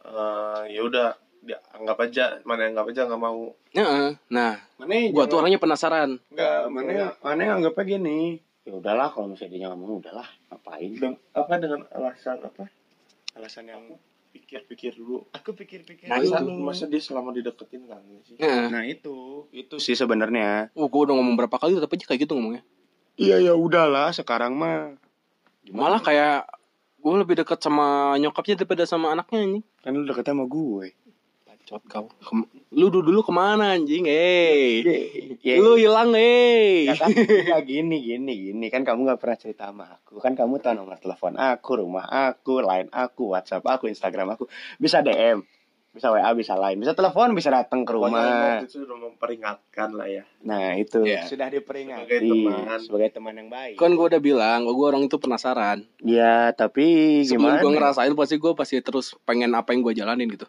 Eh, 0.00 0.62
ya 0.70 0.80
udah 0.80 1.12
dia 1.40 1.60
anggap 1.70 2.00
aja 2.00 2.40
mana 2.42 2.64
yang 2.64 2.72
anggap 2.72 2.88
aja 2.88 3.02
nggak 3.04 3.20
mau 3.20 3.52
Heeh. 3.70 4.16
Nah, 4.28 4.56
Mana 4.76 4.92
gua 5.08 5.24
tuh 5.24 5.38
orangnya 5.38 5.60
penasaran. 5.60 6.16
enggak, 6.26 6.60
mana 6.66 7.12
mana 7.20 7.40
anggapnya 7.54 7.84
gini. 7.86 8.40
Ya 8.64 8.72
udahlah 8.74 9.08
kalau 9.08 9.28
misalnya 9.28 9.52
dia 9.52 9.68
nggak 9.68 9.76
mau 9.76 10.00
udahlah, 10.00 10.24
ngapain? 10.48 10.90
Deng- 10.96 11.20
apa 11.32 11.52
dengan 11.56 11.80
alasan 11.90 12.40
apa 12.40 12.64
Alasan 13.38 13.70
yang 13.70 13.82
pikir-pikir 14.30 14.94
dulu 14.94 15.26
aku 15.34 15.58
pikir-pikir 15.58 16.06
Nah, 16.06 16.22
masa, 16.22 16.38
itu. 16.38 16.54
masa 16.62 16.84
dia 16.86 17.02
selama 17.02 17.34
dideketin 17.34 17.82
kan 17.90 17.98
sih 18.22 18.38
Heeh. 18.38 18.70
Nah, 18.70 18.86
itu. 18.86 19.46
Itu 19.50 19.82
sih 19.82 19.98
sebenarnya. 19.98 20.70
Oh, 20.78 20.86
gua 20.86 21.10
udah 21.10 21.14
ngomong 21.18 21.34
berapa 21.34 21.56
kali 21.58 21.78
tapi 21.82 21.98
aja 21.98 22.06
kayak 22.06 22.30
gitu 22.30 22.38
ngomongnya. 22.38 22.62
Iya 23.18 23.42
ya 23.42 23.54
udahlah 23.58 24.14
sekarang 24.14 24.54
mah. 24.54 24.94
Malah 25.70 26.00
kayak 26.00 26.46
gue 27.00 27.14
lebih 27.16 27.34
dekat 27.40 27.60
sama 27.60 28.16
nyokapnya 28.20 28.60
daripada 28.60 28.84
sama 28.84 29.12
anaknya 29.12 29.38
anjing. 29.44 29.64
Kan 29.80 29.92
lu 29.96 30.04
deket 30.04 30.24
sama 30.30 30.44
gue. 30.46 30.92
Bacot 31.70 31.86
kau. 31.86 32.06
Kem- 32.20 32.50
lu 32.72 32.86
dulu 32.88 33.02
dulu 33.04 33.20
ke 33.22 33.30
mana 33.30 33.72
anjing? 33.72 34.02
Eh, 34.04 34.82
Ya, 35.38 35.54
lu 35.56 35.74
hilang 35.74 36.10
eh. 36.12 36.84
ya 36.84 36.94
kan 36.96 37.14
ya 37.14 37.62
gini 37.62 38.02
gini 38.02 38.32
gini 38.44 38.66
kan 38.66 38.82
kamu 38.82 39.06
nggak 39.06 39.18
pernah 39.18 39.36
cerita 39.36 39.64
sama 39.66 39.86
aku 39.88 40.18
kan 40.18 40.34
kamu 40.34 40.58
tahu 40.58 40.74
nomor 40.76 40.98
telepon 40.98 41.32
aku 41.32 41.78
rumah 41.78 42.04
aku 42.04 42.58
line 42.60 42.90
aku 42.90 43.30
WhatsApp 43.30 43.62
aku 43.64 43.86
Instagram 43.86 44.34
aku 44.34 44.50
bisa 44.76 44.98
DM 44.98 45.46
bisa 45.88 46.06
WA 46.08 46.30
bisa 46.32 46.54
line 46.54 46.76
bisa 46.76 46.92
telepon 46.92 47.32
bisa 47.32 47.48
datang 47.48 47.82
ke 47.82 47.90
rumah 47.90 48.60
itu 48.60 48.78
sudah 48.78 48.98
memperingatkan 49.00 49.90
lah 49.90 50.06
ya 50.06 50.22
nah 50.40 50.74
itu 50.74 51.02
Iya. 51.02 51.24
sudah 51.24 51.48
diperingati 51.48 52.04
Sebagai 52.04 52.20
teman. 52.28 52.78
sebagai 52.80 53.08
teman 53.12 53.34
yang 53.36 53.48
baik 53.48 53.74
Kan 53.74 53.90
gue 53.92 54.06
udah 54.06 54.20
bilang, 54.20 54.62
gue 54.64 54.74
orang 54.84 55.02
itu 55.02 55.16
penasaran. 55.16 55.86
ya 56.00 56.50
tapi 56.52 57.22
Sebelum 57.24 57.38
gimana 57.48 57.58
gue 57.58 57.72
ngerasain 57.72 58.12
pasti 58.12 58.36
gue 58.36 58.52
pasti 58.52 58.76
terus 58.78 59.14
pengen 59.22 59.50
apa 59.52 59.70
yang 59.70 59.80
gue 59.80 59.94
jalanin 59.96 60.26
gitu. 60.28 60.46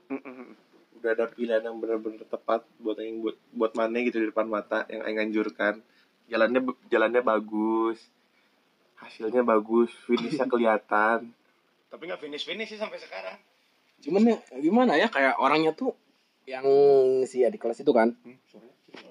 Udah 1.01 1.11
ada 1.17 1.25
pilihan 1.33 1.65
yang 1.65 1.81
benar-benar 1.81 2.21
tepat 2.29 2.61
buat 2.77 3.01
yang 3.01 3.25
buat 3.25 3.37
buat 3.57 3.73
mana 3.73 4.05
gitu 4.05 4.21
di 4.21 4.29
depan 4.29 4.45
mata 4.45 4.85
yang 4.85 5.01
aing 5.01 5.17
anjurkan 5.17 5.81
jalannya 6.29 6.61
jalannya 6.93 7.21
bagus 7.25 7.97
hasilnya 9.01 9.41
bagus 9.41 9.89
finishnya 10.05 10.45
kelihatan 10.53 11.33
Tapi 11.91 12.07
nggak 12.07 12.23
finish 12.23 12.47
finish 12.47 12.71
sih 12.71 12.79
sampai 12.79 12.95
sekarang. 13.03 13.35
Cuman 13.99 14.23
ya 14.23 14.39
gimana 14.63 14.95
ya 14.95 15.11
kayak 15.11 15.35
orangnya 15.43 15.75
tuh 15.75 15.91
yang 16.47 16.63
si 17.27 17.43
adik 17.43 17.59
kelas 17.59 17.83
itu 17.83 17.91
kan. 17.91 18.15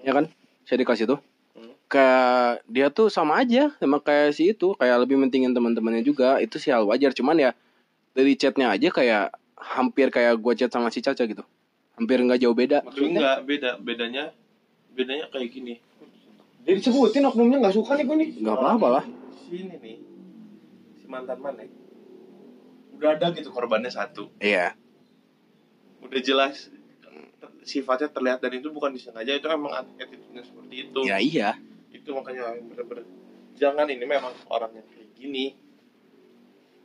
Ya 0.01 0.17
kan? 0.17 0.33
Si 0.65 0.73
adik 0.73 0.89
kelas 0.89 1.05
itu. 1.05 1.21
Hmm. 1.53 1.77
Kayak 1.93 2.65
dia 2.65 2.89
tuh 2.89 3.13
sama 3.13 3.37
aja 3.37 3.69
sama 3.77 4.01
kayak 4.01 4.33
si 4.33 4.57
itu, 4.57 4.73
kayak 4.81 5.05
lebih 5.05 5.21
mentingin 5.21 5.53
teman-temannya 5.53 6.01
juga. 6.01 6.41
Itu 6.41 6.57
sih 6.57 6.73
hal 6.73 6.89
wajar, 6.89 7.13
cuman 7.13 7.37
ya 7.37 7.51
dari 8.17 8.33
chatnya 8.35 8.73
aja 8.73 8.89
kayak 8.89 9.37
hampir 9.61 10.09
kayak 10.09 10.41
gua 10.41 10.57
chat 10.57 10.73
sama 10.73 10.89
si 10.89 11.05
Caca 11.05 11.21
gitu. 11.29 11.45
Hampir 12.01 12.17
nggak 12.19 12.41
jauh 12.41 12.57
beda. 12.57 12.81
maksudnya 12.81 13.13
enggak 13.13 13.39
beda 13.45 13.71
bedanya 13.79 14.25
bedanya 14.91 15.29
kayak 15.29 15.53
gini 15.53 15.75
Jadi 16.61 16.77
disebutin 16.77 17.25
oknumnya 17.25 17.57
nggak 17.59 17.73
suka 17.75 17.93
nih 17.95 18.05
gue 18.05 18.17
nih. 18.17 18.29
Nggak 18.41 18.57
apa-apa 18.57 18.89
lah. 18.91 19.05
si 19.43 19.55
ini 19.59 19.77
nih 19.77 19.97
si 20.95 21.05
mantan 21.05 21.39
mana 21.39 21.65
udah 22.93 23.11
ada 23.11 23.27
gitu 23.33 23.49
korbannya 23.49 23.89
satu 23.89 24.29
Iya. 24.37 24.77
udah 26.01 26.21
jelas 26.21 26.69
sifatnya 27.61 28.09
terlihat 28.09 28.41
dan 28.41 28.53
itu 28.55 28.69
bukan 28.69 28.93
disengaja 28.93 29.33
itu 29.33 29.45
emang 29.45 29.73
attitude-nya 29.75 30.41
seperti 30.41 30.75
itu 30.87 31.01
Ya 31.03 31.17
iya. 31.17 31.57
itu 31.91 32.09
makanya 32.11 32.57
bener-bener 32.59 33.05
jangan 33.55 33.85
ini 33.85 34.01
memang 34.01 34.33
orangnya 34.47 34.81
kayak 34.87 35.13
gini 35.13 35.57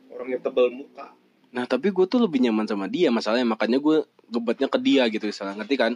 orangnya 0.09 0.39
tebal 0.41 0.67
muka 0.69 1.11
Nah 1.51 1.63
tapi 1.63 1.87
gue 1.87 2.03
tuh 2.03 2.19
lebih 2.19 2.39
nyaman 2.41 2.65
sama 2.65 2.87
dia 2.87 3.07
masalahnya 3.07 3.43
makanya 3.45 3.79
gue 3.79 4.03
gebetnya 4.27 4.67
ke 4.67 4.77
dia 4.77 5.03
gitu 5.05 5.25
misalnya 5.25 5.57
ngerti 5.57 5.75
kan? 5.75 5.93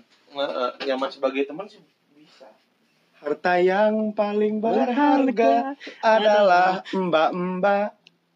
Nyaman 0.80 1.10
sebagai 1.10 1.44
teman 1.44 1.66
sih 1.66 1.82
bisa 2.12 2.46
Harta 3.16 3.58
yang 3.58 4.12
paling 4.12 4.60
berharga 4.60 5.76
adalah 6.00 6.86
mbak-mbak. 6.90 7.92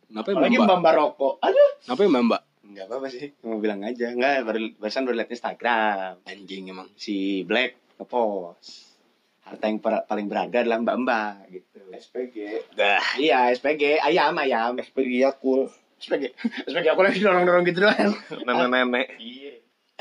Kenapa 0.05 0.27
ya 0.27 0.33
Apalagi 0.35 0.55
mbak? 0.55 0.67
mbak-mbak 0.67 0.93
rokok. 0.93 1.33
Aduh. 1.39 1.69
Kenapa 1.79 2.01
ya 2.01 2.09
mbak? 2.11 2.41
Enggak 2.63 2.85
apa-apa 2.85 3.07
sih. 3.07 3.29
Mau 3.41 3.57
bilang 3.57 3.81
aja. 3.81 4.05
Enggak, 4.07 4.43
baru 4.43 4.59
barusan 4.75 5.03
baru 5.03 5.15
liat 5.15 5.29
Instagram. 5.29 6.13
Anjing 6.23 6.63
emang. 6.67 6.89
Si 6.95 7.15
Black 7.43 7.95
ngepost. 7.95 8.91
Harta 9.43 9.65
yang 9.65 9.77
per- 9.77 10.03
paling 10.03 10.25
berharga 10.25 10.63
adalah 10.63 10.79
mbak-mbak 10.79 11.33
gitu. 11.49 11.79
SPG 11.85 12.35
Dah. 12.73 13.03
Iya, 13.15 13.51
SPG, 13.51 13.99
ayam 13.99 14.33
ayam. 14.35 14.73
SPG 14.75 15.21
Yakul 15.21 15.67
SPG. 15.95 16.31
SPG 16.65 16.85
aku 16.91 17.01
lagi 17.01 17.19
dorong-dorong 17.19 17.63
gitu 17.63 17.79
doang. 17.81 18.11
nenek-nenek 18.41 19.07
Iya. 19.21 19.42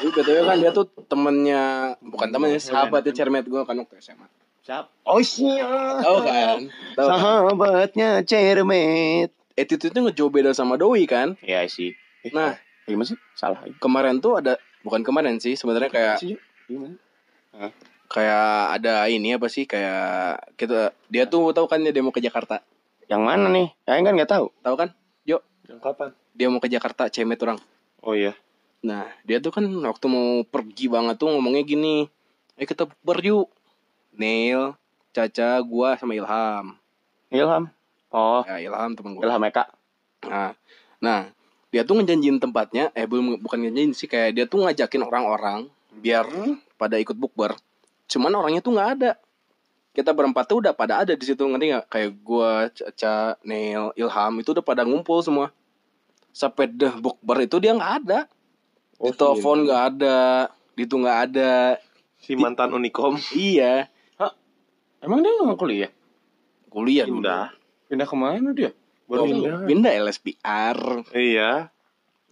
Tapi 0.03 0.11
btw 0.11 0.43
kan 0.43 0.59
dia 0.59 0.75
tuh 0.75 0.91
temennya 1.07 1.95
bukan 2.03 2.29
temennya 2.35 2.59
sahabatnya 2.59 3.15
cermet 3.15 3.47
gue 3.47 3.63
kan 3.63 3.79
waktu 3.79 4.03
SMA. 4.03 4.27
Siap. 4.67 4.91
Oh 5.07 5.23
iya. 5.23 6.03
Tahu 6.03 6.19
kan? 6.27 6.59
Tahu. 6.99 7.07
kan? 7.07 7.19
Sahabatnya 7.23 8.09
cermet. 8.27 9.31
Attitude-nya 9.55 10.11
ngejauh 10.11 10.27
beda 10.35 10.51
sama 10.51 10.75
Doi 10.75 11.07
kan? 11.07 11.39
Iya 11.39 11.63
sih. 11.71 11.95
Eh, 12.27 12.35
Nah, 12.35 12.59
gimana 12.83 13.07
sih? 13.07 13.19
Salah. 13.39 13.63
kemarin 13.79 14.19
tuh 14.19 14.43
ada 14.43 14.59
bukan 14.83 15.07
kemarin 15.07 15.39
sih 15.39 15.55
sebenarnya 15.55 15.87
kayak 15.87 16.19
sih, 16.19 16.35
gimana? 16.67 16.99
kayak 18.11 18.83
ada 18.83 19.07
ini 19.07 19.39
apa 19.39 19.47
sih 19.47 19.71
kayak 19.71 20.43
kita 20.59 20.91
dia 21.07 21.31
tuh 21.31 21.55
tahu 21.55 21.71
kan 21.71 21.79
dia 21.79 22.03
mau 22.03 22.11
ke 22.11 22.19
Jakarta. 22.19 22.59
Yang 23.07 23.23
mana 23.23 23.47
nih? 23.55 23.71
Aing 23.87 24.03
kan 24.03 24.19
nggak 24.19 24.31
tahu. 24.35 24.51
Tahu 24.67 24.75
kan? 24.75 24.91
Jo, 25.23 25.39
yang 25.71 25.79
kapan 25.79 26.11
dia 26.35 26.51
mau 26.51 26.59
ke 26.59 26.67
Jakarta 26.67 27.07
cemet 27.07 27.39
orang. 27.39 27.63
oh 28.03 28.19
iya 28.19 28.35
Nah, 28.83 29.07
dia 29.23 29.39
tuh 29.39 29.55
kan 29.55 29.63
waktu 29.63 30.07
mau 30.11 30.43
pergi 30.43 30.91
banget 30.91 31.15
tuh 31.15 31.31
ngomongnya 31.31 31.63
gini. 31.63 32.11
Eh 32.59 32.67
kita 32.67 32.91
bukber 32.91 33.23
yuk. 33.23 33.49
Neil, 34.13 34.75
Caca, 35.15 35.57
gua 35.63 35.97
sama 35.97 36.19
Ilham. 36.19 36.77
Ilham. 37.33 37.71
Oh, 38.13 38.45
Ya, 38.45 38.61
Ilham 38.61 38.93
teman 38.93 39.17
gua. 39.17 39.23
Ilham 39.25 39.43
Eka. 39.49 39.65
Nah, 40.29 40.53
nah, 41.01 41.33
dia 41.73 41.87
tuh 41.87 41.97
ngejanjiin 41.97 42.37
tempatnya, 42.37 42.93
eh 42.93 43.09
belum 43.09 43.41
bukan 43.41 43.65
ngejanjiin 43.65 43.93
sih 43.97 44.11
kayak 44.11 44.37
dia 44.37 44.45
tuh 44.45 44.67
ngajakin 44.67 45.03
orang-orang 45.07 45.71
biar 45.97 46.29
pada 46.77 47.01
ikut 47.01 47.17
bukber. 47.17 47.57
Cuman 48.11 48.35
orangnya 48.37 48.61
tuh 48.61 48.77
nggak 48.77 48.91
ada. 49.01 49.13
Kita 49.97 50.13
berempat 50.13 50.45
tuh 50.49 50.65
udah 50.65 50.73
pada 50.77 51.05
ada 51.05 51.13
di 51.17 51.25
situ 51.25 51.41
ngerti 51.41 51.73
nggak? 51.73 51.87
Kayak 51.89 52.11
gua, 52.21 52.69
Caca, 52.69 53.41
Neil, 53.47 53.95
Ilham 53.97 54.33
itu 54.43 54.53
udah 54.53 54.65
pada 54.65 54.83
ngumpul 54.85 55.25
semua. 55.25 55.49
Sampai 56.33 56.69
deh 56.69 56.93
bukber 57.01 57.49
itu 57.49 57.57
dia 57.63 57.73
nggak 57.73 57.95
ada. 58.05 58.21
Oh, 59.03 59.11
di 59.11 59.19
telepon 59.19 59.67
nggak 59.67 59.83
ada, 59.91 60.47
di 60.79 60.87
itu 60.87 60.95
nggak 60.95 61.19
ada. 61.27 61.75
si 62.23 62.39
mantan 62.39 62.71
Unicom 62.71 63.19
Iya, 63.35 63.91
Emang 65.03 65.19
dia 65.27 65.35
nggak 65.35 65.59
kuliah? 65.59 65.91
kuliah 66.71 67.05
dulu. 67.05 67.21
pindah 67.21 67.51
Pindah 67.91 68.07
ke 68.07 68.17
mana 68.17 68.49
dia? 68.55 68.71
Oh, 69.11 69.27
pindah. 69.27 69.67
pindah 69.67 69.93
LSPR. 70.07 70.79
iya 71.13 71.69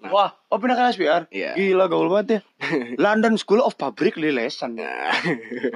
Nah. 0.00 0.08
Wah, 0.16 0.30
oh 0.48 0.56
pindah 0.56 0.80
ke 0.80 0.96
SPR? 0.96 1.22
Iya. 1.28 1.52
Gila 1.52 1.84
gaul 1.92 2.08
banget 2.08 2.26
ya. 2.32 2.40
London 3.04 3.36
School 3.36 3.60
of 3.60 3.76
Public 3.76 4.16
Relations. 4.16 4.80
Nah, 4.80 5.12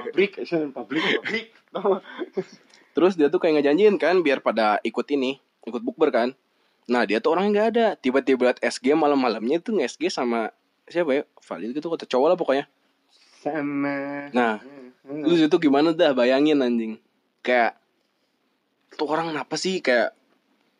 Public, 0.01 0.41
public, 0.73 1.03
public. 1.21 1.45
Terus 2.97 3.13
dia 3.19 3.29
tuh 3.29 3.37
kayak 3.37 3.61
ngejanjiin 3.61 4.01
kan 4.01 4.25
biar 4.25 4.41
pada 4.41 4.81
ikut 4.81 5.05
ini, 5.13 5.37
ikut 5.67 5.83
bukber 5.85 6.09
kan. 6.09 6.33
Nah 6.89 7.05
dia 7.05 7.21
tuh 7.21 7.37
orangnya 7.37 7.51
nggak 7.53 7.69
ada. 7.77 7.87
Tiba-tiba 8.01 8.49
liat 8.49 8.63
SG 8.65 8.97
malam-malamnya 8.97 9.61
tuh 9.61 9.77
nge-SG 9.77 10.09
sama 10.09 10.49
siapa 10.87 11.11
ya? 11.11 11.23
Valid 11.39 11.69
gitu 11.73 11.87
kata 11.87 12.05
cowok 12.05 12.27
lah 12.29 12.37
pokoknya. 12.37 12.65
Sama. 13.39 14.29
Nah, 14.33 14.57
lu 15.05 15.37
itu 15.37 15.57
gimana 15.57 15.93
dah 15.93 16.11
bayangin 16.11 16.61
anjing. 16.61 16.93
Kayak 17.41 17.77
tuh 18.95 19.05
orang 19.05 19.29
kenapa 19.29 19.53
sih 19.55 19.79
kayak 19.79 20.13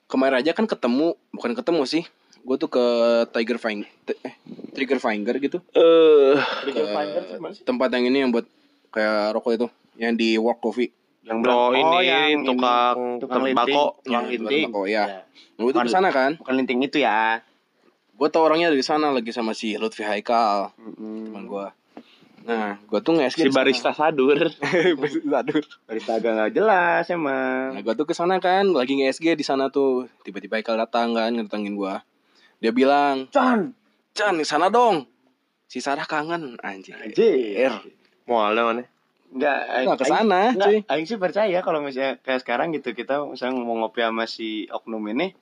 kemarin 0.06 0.42
aja 0.42 0.54
kan 0.54 0.66
ketemu, 0.66 1.14
bukan 1.30 1.54
ketemu 1.54 1.84
sih. 1.86 2.04
Gue 2.46 2.58
tuh 2.58 2.70
ke 2.70 2.86
Tiger 3.34 3.58
Finger, 3.58 3.90
eh, 4.06 4.34
Trigger 4.74 5.02
Finger 5.02 5.34
gitu. 5.42 5.58
eh 5.74 6.38
tuh 6.70 7.54
sih? 7.54 7.66
tempat 7.66 7.90
yang 7.90 8.06
ini 8.06 8.22
yang 8.22 8.30
buat 8.30 8.46
kayak 8.94 9.34
rokok 9.34 9.52
itu, 9.58 9.68
yang 9.98 10.14
di 10.14 10.38
Work 10.38 10.62
Coffee. 10.62 10.94
Yang 11.26 11.42
oh 11.50 11.74
ini 11.74 12.06
yang 12.06 12.46
tukang 12.46 13.18
tukang 13.18 13.50
tembakau 13.50 13.98
linting. 14.06 14.06
Tukang 14.06 14.14
Ya, 14.14 14.22
tukang 14.22 14.26
linting. 14.30 14.66
ya. 14.86 15.04
Ya. 15.10 15.20
Gue 15.58 15.72
tuh 15.74 15.82
di 15.82 15.90
sana 15.90 16.10
kan. 16.14 16.38
Bukan 16.38 16.54
linting 16.54 16.80
itu 16.86 16.98
ya. 17.02 17.42
Gue 18.16 18.28
tau 18.30 18.44
orangnya 18.44 18.72
dari 18.72 18.80
sana 18.80 19.12
lagi 19.12 19.30
sama 19.30 19.52
si 19.52 19.76
Lutfi 19.76 20.02
Haikal 20.02 20.72
teman 20.96 21.46
gue 21.46 21.68
nah 22.46 22.78
gue 22.78 23.00
tuh 23.02 23.18
nge 23.18 23.34
si 23.34 23.50
barista 23.50 23.90
sadur 23.90 24.38
Aduh. 25.42 25.66
Barista 25.84 26.12
agak 26.16 26.32
nggak 26.32 26.52
jelas 26.54 27.10
emang. 27.10 27.74
nah 27.74 27.82
gue 27.82 27.94
tuh 27.94 28.06
ke 28.06 28.14
sana 28.14 28.38
kan 28.38 28.70
lagi 28.70 28.96
nge 28.96 29.18
SG 29.18 29.34
di 29.34 29.42
sana 29.42 29.68
tuh 29.68 30.06
tiba-tiba 30.22 30.56
Haikal 30.56 30.78
datang 30.78 31.12
kan 31.12 31.34
ngetengin 31.34 31.74
gue 31.74 31.96
dia 32.62 32.72
bilang 32.72 33.26
Chan. 33.34 33.74
Chan 34.14 34.34
di 34.38 34.46
sana 34.46 34.70
dong 34.70 35.10
si 35.66 35.82
Sarah 35.82 36.06
kangen 36.06 36.56
anjir 36.62 36.96
Anjir. 36.96 37.74
mau 38.24 38.46
ada 38.46 38.62
mana 38.64 38.86
Enggak, 39.26 39.60
Nggak 39.84 39.98
ke 40.00 40.06
sana, 40.08 40.42
cuy. 40.56 40.78
Aing 40.88 41.04
sih 41.04 41.20
percaya 41.20 41.60
kalau 41.60 41.84
misalnya 41.84 42.16
kayak 42.24 42.40
sekarang 42.40 42.72
gitu 42.72 42.96
kita 42.96 43.20
misalnya 43.28 43.60
mau 43.60 43.76
ngopi 43.76 44.00
sama 44.00 44.24
si 44.24 44.64
oknum 44.72 45.04
ini 45.12 45.36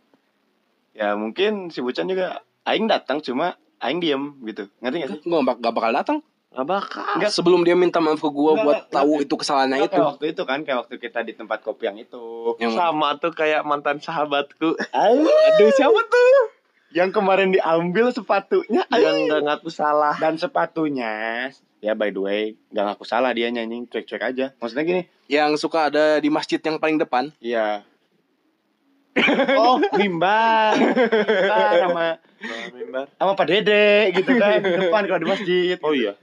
ya 0.97 1.13
mungkin 1.13 1.69
si 1.69 1.77
Bucan 1.85 2.09
juga 2.09 2.41
Aing 2.63 2.87
datang 2.87 3.19
cuma 3.19 3.59
Aing 3.83 3.99
diem 3.99 4.31
gitu. 4.47 4.71
Ngerti 4.79 4.97
gak 5.03 5.09
sih? 5.11 5.19
gue 5.23 5.39
gak, 5.43 5.57
gak 5.59 5.73
bakal 5.75 5.91
datang. 5.91 6.17
Nggak 6.53 6.67
bakal. 6.69 7.03
Enggak. 7.17 7.31
sebelum 7.33 7.65
dia 7.65 7.73
minta 7.73 7.97
maaf 7.97 8.21
ke 8.21 8.29
gue 8.29 8.51
Nggak, 8.53 8.63
buat 8.63 8.77
nggak, 8.85 8.93
tahu 8.93 9.13
itu 9.25 9.33
kesalahannya 9.41 9.75
Nggak 9.75 9.89
itu. 9.89 9.95
kayak 9.97 10.09
waktu 10.13 10.25
itu 10.29 10.41
kan 10.45 10.59
kayak 10.61 10.77
waktu 10.85 10.95
kita 11.01 11.19
di 11.25 11.33
tempat 11.33 11.59
kopi 11.65 11.83
yang 11.89 11.97
itu. 11.97 12.23
Yang 12.61 12.73
sama 12.77 13.17
tuh 13.17 13.33
kayak 13.33 13.65
mantan 13.65 13.97
sahabatku. 13.97 14.77
Aduh. 14.93 15.69
Siapa 15.73 16.01
tuh? 16.05 16.43
Yang 16.93 17.09
kemarin 17.09 17.49
diambil 17.49 18.13
sepatunya. 18.13 18.85
Yang 18.93 19.15
nggak 19.27 19.41
ngaku 19.49 19.69
salah. 19.73 20.13
Dan 20.21 20.37
sepatunya 20.37 21.49
ya 21.83 21.99
by 21.99 22.15
the 22.15 22.21
way 22.23 22.41
nggak 22.71 22.95
ngaku 22.95 23.03
salah 23.03 23.35
dia 23.35 23.51
nyanyi 23.51 23.89
cuek-cuek 23.89 24.23
aja. 24.23 24.45
Maksudnya 24.61 24.85
gini. 24.87 25.01
Yang 25.27 25.59
suka 25.59 25.89
ada 25.91 26.21
di 26.21 26.29
masjid 26.31 26.61
yang 26.61 26.77
paling 26.79 26.95
depan. 26.95 27.33
Iya 27.41 27.81
oh 29.57 29.77
mimbar 29.99 30.73
mimbar 30.77 31.73
sama 31.79 32.05
mimbar 32.73 33.05
sama 33.15 33.31
Pak 33.37 33.45
Dede 33.45 34.11
gitu 34.17 34.31
kan 34.41 34.59
di 34.61 34.71
depan 34.77 35.05
kalau 35.05 35.19
di 35.21 35.27
masjid. 35.29 35.77
Oh 35.85 35.93
iya. 35.93 36.17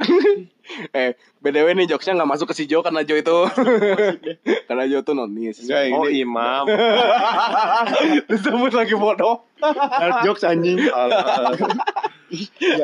Eh 0.94 1.18
btw 1.42 1.66
nih 1.74 1.90
jokesnya 1.90 2.14
nggak 2.14 2.30
masuk 2.30 2.54
ke 2.54 2.62
si 2.62 2.70
Jo 2.70 2.78
karena 2.78 3.02
Jo 3.02 3.18
itu. 3.18 3.38
Karena 4.70 4.86
Jo 4.86 5.02
tuh 5.02 5.18
nonis. 5.18 5.66
Oh 5.66 6.06
ini 6.06 6.22
imam. 6.22 6.70
Disebut 8.30 8.70
lagi 8.70 8.94
bodoh. 8.94 9.42
Dark 9.58 10.22
jokes 10.22 10.46
anjing. 10.46 10.78
Ya, 10.78 10.94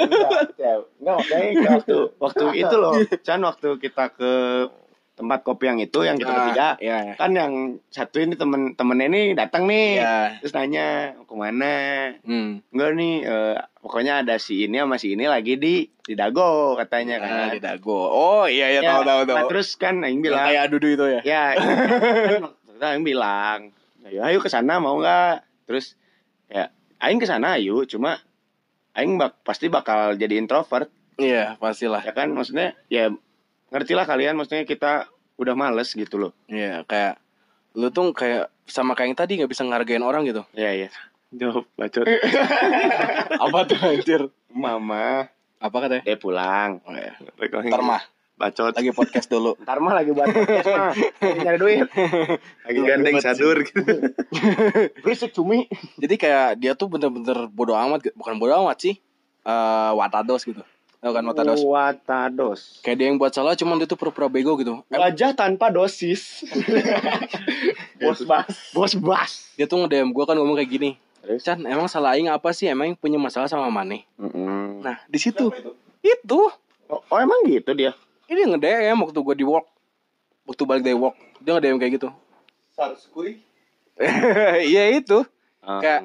enggak, 0.02 0.58
ya, 0.58 0.82
enggak 0.98 1.18
kayak 1.30 1.52
waktu 1.78 1.96
waktu 2.18 2.44
itu 2.58 2.74
loh. 2.74 2.92
Chan 3.22 3.38
waktu 3.38 3.68
kita 3.78 4.10
ke 4.10 4.32
tempat 5.16 5.40
kopi 5.40 5.64
yang 5.64 5.80
itu 5.80 6.00
yang 6.00 6.14
kita 6.14 6.28
Nah, 6.28 6.36
bertiga 6.38 6.68
Iya. 6.76 7.16
kan 7.16 7.32
yang 7.32 7.52
satu 7.86 8.20
ini 8.20 8.36
temen 8.36 8.72
temennya 8.72 9.06
ini 9.06 9.22
datang 9.32 9.64
nih 9.64 9.96
Iya. 9.96 10.16
terus 10.38 10.52
nanya 10.52 10.86
ke 11.18 11.32
mana 11.32 11.74
Hmm. 12.20 12.60
enggak 12.68 12.90
nih 12.92 13.14
eh, 13.22 13.56
pokoknya 13.78 14.20
ada 14.20 14.36
si 14.36 14.62
ini 14.62 14.76
sama 14.76 14.94
si 14.94 15.12
ini 15.12 15.24
lagi 15.24 15.56
di 15.56 15.74
di 15.88 16.12
dago 16.12 16.76
katanya 16.76 17.16
kan 17.16 17.32
Nah, 17.32 17.48
di 17.48 17.58
dago. 17.58 17.96
Oh 18.06 18.44
iya 18.44 18.68
iya 18.70 18.80
Ya, 18.80 18.92
tahu 18.92 19.02
tahu 19.02 19.20
tahu. 19.24 19.34
nah, 19.34 19.44
terus 19.46 19.68
kan 19.74 19.98
Aing 19.98 20.20
Yang 20.20 20.24
bilang 20.26 20.46
kayak 20.46 20.64
dudu 20.68 20.88
itu 20.90 21.06
ya. 21.08 21.20
ya 21.22 21.44
kan 22.76 22.88
Aing 22.92 23.02
bilang 23.02 23.58
ayo 24.04 24.20
ayo 24.22 24.38
ke 24.38 24.46
sana 24.46 24.76
mau 24.76 24.94
nggak 24.96 25.40
terus 25.64 25.96
ya 26.46 26.68
Aing 26.98 27.16
ke 27.16 27.24
sana 27.24 27.56
ayo 27.56 27.82
cuma 27.84 28.20
Aing 28.92 29.16
bak 29.16 29.40
pasti 29.42 29.66
bakal 29.66 30.14
jadi 30.14 30.36
introvert 30.36 30.92
Iya 31.16 31.56
pastilah. 31.56 32.00
ya 32.00 32.12
kan 32.12 32.28
maksudnya 32.30 32.76
ya 32.86 33.08
ngerti 33.68 33.92
lah 33.92 34.04
kalian 34.04 34.34
maksudnya 34.34 34.62
kita 34.62 35.06
udah 35.36 35.52
males 35.52 35.90
gitu 35.90 36.16
loh 36.16 36.32
Iya 36.46 36.82
kayak 36.82 37.18
lu 37.74 37.88
tuh 37.88 38.10
kayak 38.10 38.48
sama 38.64 38.92
kayak 38.92 39.06
yang 39.06 39.18
tadi 39.18 39.32
nggak 39.36 39.50
bisa 39.50 39.62
ngargain 39.62 40.00
orang 40.00 40.24
gitu. 40.24 40.42
ya 40.52 40.70
ya 40.70 40.88
jawab 41.28 41.66
bacot 41.74 42.06
Apa 43.44 43.58
tuh 43.64 43.78
anjir? 43.78 44.22
mama 44.48 45.28
Apa 45.56 45.76
katanya? 45.82 46.02
eh 46.04 46.16
pulang 46.16 46.80
Oh, 46.82 46.92
iya. 46.92 47.14
Rekam 47.36 47.62
Ntar 47.62 47.82
mah 47.82 48.02
bacot 48.34 48.68
lagi 48.70 48.92
podcast 48.92 49.26
dulu. 49.26 49.56
ntar 49.58 49.76
mah 49.78 49.92
lagi 49.94 50.12
buat 50.12 50.28
podcast 50.28 50.68
mah 50.68 50.92
lagi 50.92 51.40
nyari 51.40 51.56
duit 51.56 51.88
lagi 52.68 52.80
gandeng 52.82 53.16
sadur 53.18 53.60
gitu. 53.60 53.80
berisik 55.02 55.32
cumi 55.32 55.64
Jadi 55.96 56.14
kayak 56.14 56.56
dia 56.56 56.72
tuh 56.72 56.84
bener-bener 56.86 57.48
bodoh 57.48 57.72
amat, 57.74 58.12
bukan 58.12 58.36
bodoh 58.36 58.60
amat 58.62 58.76
sih. 58.78 58.94
Eh 59.42 59.92
watados 59.92 60.44
gitu. 60.44 60.60
Tahu 61.06 61.14
kan 61.14 61.22
watados? 61.24 61.62
Watados 61.62 62.60
Kayak 62.82 62.96
dia 62.98 63.06
yang 63.06 63.16
buat 63.16 63.30
salah 63.30 63.54
cuman 63.54 63.78
dia 63.78 63.86
tuh 63.86 63.94
pura-pura 63.94 64.26
bego 64.26 64.58
gitu. 64.58 64.82
Wajah 64.88 65.32
tanpa 65.32 65.70
dosis 65.70 66.42
bos 68.02 68.20
bas 68.22 68.50
bos 68.74 68.92
bas 68.96 69.30
dia 69.54 69.64
tuh 69.64 69.78
nge-DM 69.78 70.10
gue 70.10 70.24
kan 70.26 70.34
ngomong 70.34 70.56
kayak 70.56 70.66
gini. 70.68 70.90
Chan, 71.38 71.58
emang 71.60 71.86
salah 71.86 72.14
aing 72.14 72.26
apa 72.26 72.50
sih? 72.50 72.66
Emang 72.66 72.86
yang 72.86 72.94
punya 72.94 73.18
masalah 73.18 73.46
sama 73.46 73.66
Mane? 73.66 74.06
Mm-mm. 74.14 74.78
Nah, 74.78 75.02
di 75.06 75.18
situ. 75.18 75.50
Itu. 75.98 76.50
oh, 76.86 77.02
oh, 77.02 77.18
emang 77.18 77.42
gitu 77.42 77.74
dia 77.74 77.98
Ini 78.26 78.46
nge-DM 78.50 78.94
waktu 78.96 79.18
gue 79.18 79.34
di 79.34 79.42
work. 79.42 79.66
Waktu 80.46 80.62
balik 80.62 80.82
dari 80.82 80.94
work. 80.94 81.18
Dia 81.38 81.54
nge-DM 81.54 81.78
kayak 81.78 81.92
gitu. 81.98 82.08
sarskui 82.70 83.42
Iya 84.70 84.98
itu. 84.98 85.26
Ah. 85.62 85.82
Kayak- 85.82 86.02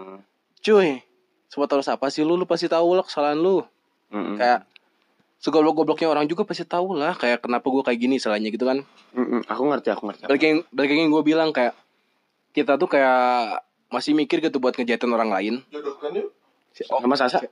Cuy, 0.61 1.01
sobat 1.49 1.69
terus 1.69 1.85
apa 1.85 2.09
sih 2.09 2.21
lu? 2.21 2.33
Lu 2.33 2.45
pasti 2.45 2.65
tahu 2.65 2.93
lah 2.93 3.05
kesalahan 3.05 3.37
lu. 3.37 3.61
Mm-mm. 4.09 4.37
Kayak 4.37 4.65
segoblok-gobloknya 5.41 6.07
orang 6.07 6.29
juga 6.29 6.45
pasti 6.45 6.63
tahu 6.63 6.93
lah 6.93 7.17
kayak 7.17 7.41
kenapa 7.41 7.65
gue 7.65 7.81
kayak 7.81 7.99
gini 7.99 8.15
salahnya 8.21 8.53
gitu 8.53 8.63
kan. 8.69 8.85
Mm-mm. 9.17 9.41
aku 9.49 9.61
ngerti 9.67 9.89
aku 9.89 10.07
ngerti 10.07 10.29
Balik 10.29 10.43
yang 10.45 10.57
balik 10.69 10.89
yang 10.93 11.09
gue 11.09 11.23
bilang 11.25 11.49
kayak 11.49 11.73
kita 12.53 12.77
tuh 12.77 12.85
kayak 12.87 13.59
masih 13.91 14.13
mikir 14.15 14.39
gitu 14.39 14.61
buat 14.61 14.77
ngejahatin 14.77 15.11
orang 15.11 15.33
lain. 15.33 15.53
jodohkan 15.73 16.13
yuk 16.15 16.29
sama 16.87 17.19
Sasa 17.19 17.43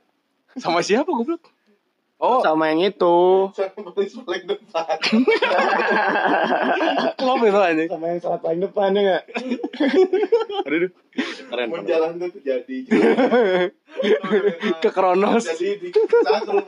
Sama 0.56 0.82
siapa 0.82 1.06
goblok? 1.06 1.46
Oh, 2.20 2.44
sama 2.44 2.68
yang 2.68 2.84
itu. 2.92 3.48
Saya 3.56 3.72
baris 3.72 4.12
paling 4.20 4.44
depan 4.44 4.84
klop 7.16 7.40
itu 7.48 7.58
aja. 7.60 7.84
sama 7.88 8.06
yang 8.12 8.20
salah 8.20 8.40
paling 8.44 8.60
depan 8.60 8.92
ya 8.92 9.00
nggak? 9.00 9.22
Aduh 10.68 10.90
keren 11.50 11.66
mau 11.74 11.82
jalan 11.82 12.22
tuh 12.22 12.30
terjadi 12.38 12.76
Ke 14.82 14.90
Kronos. 14.94 15.42
jadi 15.42 15.82
di 15.82 15.90
satu 15.90 16.62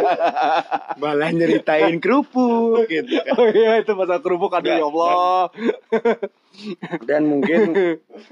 malah 1.02 1.30
nyeritain 1.34 1.98
kerupuk 1.98 2.86
gitu 2.86 3.18
kan. 3.26 3.34
Oh 3.34 3.50
iya 3.50 3.82
itu 3.82 3.92
masa 3.98 4.22
kerupuk 4.22 4.54
aduh 4.54 4.70
ya 4.70 4.86
Allah. 4.86 5.50
dan 7.04 7.26
mungkin 7.26 7.74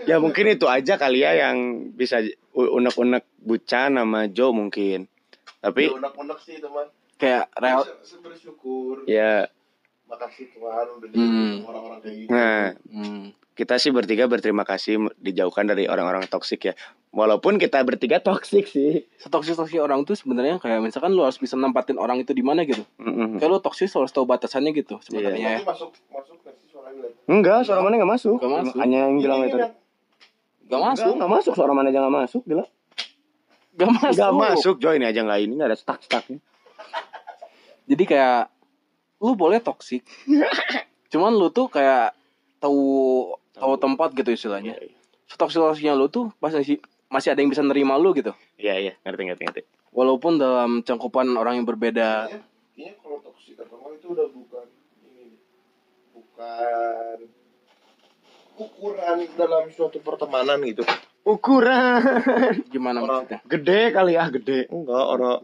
ya 0.07 0.23
mungkin 0.23 0.55
itu 0.55 0.67
aja 0.71 0.95
kali 0.95 1.27
ya 1.27 1.35
yang 1.49 1.91
bisa 1.95 2.23
unek-unek 2.55 3.27
Bucan 3.43 3.99
sama 3.99 4.31
Joe 4.31 4.55
mungkin 4.55 5.11
tapi 5.59 5.89
unek-unek 5.89 6.39
sih 6.39 6.59
teman 6.59 6.87
Kayak 7.15 7.51
real 7.57 7.83
bersyukur 8.21 9.03
ya 9.05 9.51
makasih 10.05 10.49
Tuhan 10.51 10.87
udah 10.95 11.09
Hmm. 11.11 11.55
orang-orang 11.63 11.99
kayak 12.01 12.17
gitu 12.17 12.31
nah 12.31 12.65
hmm. 12.85 13.25
kita 13.53 13.75
sih 13.77 13.91
bertiga 13.91 14.25
berterima 14.25 14.63
kasih 14.63 14.97
dijauhkan 15.17 15.67
dari 15.67 15.85
orang-orang 15.85 16.25
toksik 16.25 16.63
ya 16.63 16.75
walaupun 17.11 17.59
kita 17.59 17.83
bertiga 17.83 18.23
toksik 18.25 18.65
sih 18.65 19.05
Setoksik-toksik 19.19 19.77
orang 19.79 20.03
tuh 20.03 20.15
sebenarnya 20.15 20.57
kayak 20.57 20.79
misalkan 20.79 21.11
lu 21.11 21.21
harus 21.21 21.37
bisa 21.37 21.55
nempatin 21.55 21.97
orang 21.97 22.19
itu 22.19 22.31
di 22.31 22.41
mana 22.41 22.63
gitu. 22.63 22.87
Mm-mm. 22.97 23.37
Kayak 23.37 23.51
lu 23.51 23.59
toksik 23.59 23.91
harus 23.91 24.09
tahu 24.09 24.25
batasannya 24.25 24.71
gitu 24.73 25.03
sebenarnya 25.03 25.35
ya. 25.37 25.59
Tapi 25.59 25.67
masuk 25.67 25.91
masuk 26.07 26.37
nggak 26.39 26.55
sih 26.55 26.67
suara 26.71 26.89
enggak 27.27 27.59
suara 27.67 27.81
mana 27.81 27.95
nggak 27.97 28.13
masuk 28.15 28.39
masuk. 28.39 28.77
hanya 28.79 28.99
yang 29.05 29.19
bilang 29.19 29.43
itu 29.43 29.59
yang- 29.59 29.75
Gak 30.69 30.81
masuk. 30.85 31.03
Enggak, 31.03 31.17
nggak 31.19 31.33
masuk 31.35 31.53
suara 31.53 31.73
mana 31.73 31.89
aja 31.89 31.99
nggak 31.99 32.17
masuk 32.23 32.43
gila 32.45 32.65
Gak 33.79 33.91
masuk. 33.95 34.15
nggak 34.19 34.35
masuk 34.35 34.77
Joy 34.83 34.99
ini 34.99 35.07
aja 35.07 35.23
nggak 35.23 35.39
ini 35.39 35.53
nggak 35.55 35.71
ada 35.71 35.79
stuck 35.79 36.03
stucknya 36.03 36.43
Jadi 37.89 38.05
kayak 38.05 38.53
lu 39.25 39.33
boleh 39.33 39.59
toksik. 39.65 40.05
Cuman 41.13 41.33
lu 41.33 41.49
tuh 41.49 41.73
kayak 41.73 42.13
tahu 42.61 43.33
tahu 43.57 43.75
tempat 43.81 44.13
gitu 44.13 44.29
istilahnya. 44.29 44.77
Setoksik-toksiknya 45.25 45.97
lu 45.97 46.13
tuh 46.13 46.29
masih 46.37 46.85
masih 47.09 47.33
ada 47.33 47.41
yang 47.41 47.49
bisa 47.49 47.65
nerima 47.65 47.97
lu 47.97 48.13
gitu. 48.13 48.37
iya 48.61 48.77
iya 48.77 48.93
ngerti 49.01 49.23
ngerti 49.33 49.43
ngerti 49.49 49.63
Walaupun 49.97 50.37
dalam 50.37 50.85
cangkupan 50.85 51.33
orang 51.41 51.65
yang 51.65 51.67
berbeda. 51.67 52.29
Kayaknya 52.29 52.45
kayaknya 52.77 52.95
kalau 53.01 53.19
toksik 53.25 53.57
atau 53.57 53.77
enggak 53.81 53.93
itu 53.97 54.07
udah 54.13 54.27
bukan 54.29 54.67
ini 55.01 55.27
bukan 56.13 57.17
ukuran 58.59 59.19
dalam 59.39 59.65
suatu 59.73 59.99
pertemanan 60.05 60.61
gitu 60.69 60.85
ukuran 61.29 62.01
Gimana 62.67 62.99
Orang- 62.99 63.29
maksudnya? 63.29 63.41
gede 63.45 63.81
kali 63.91 64.13
ya 64.15 64.25
gede 64.29 64.65
enggak 64.67 65.05
orang 65.07 65.37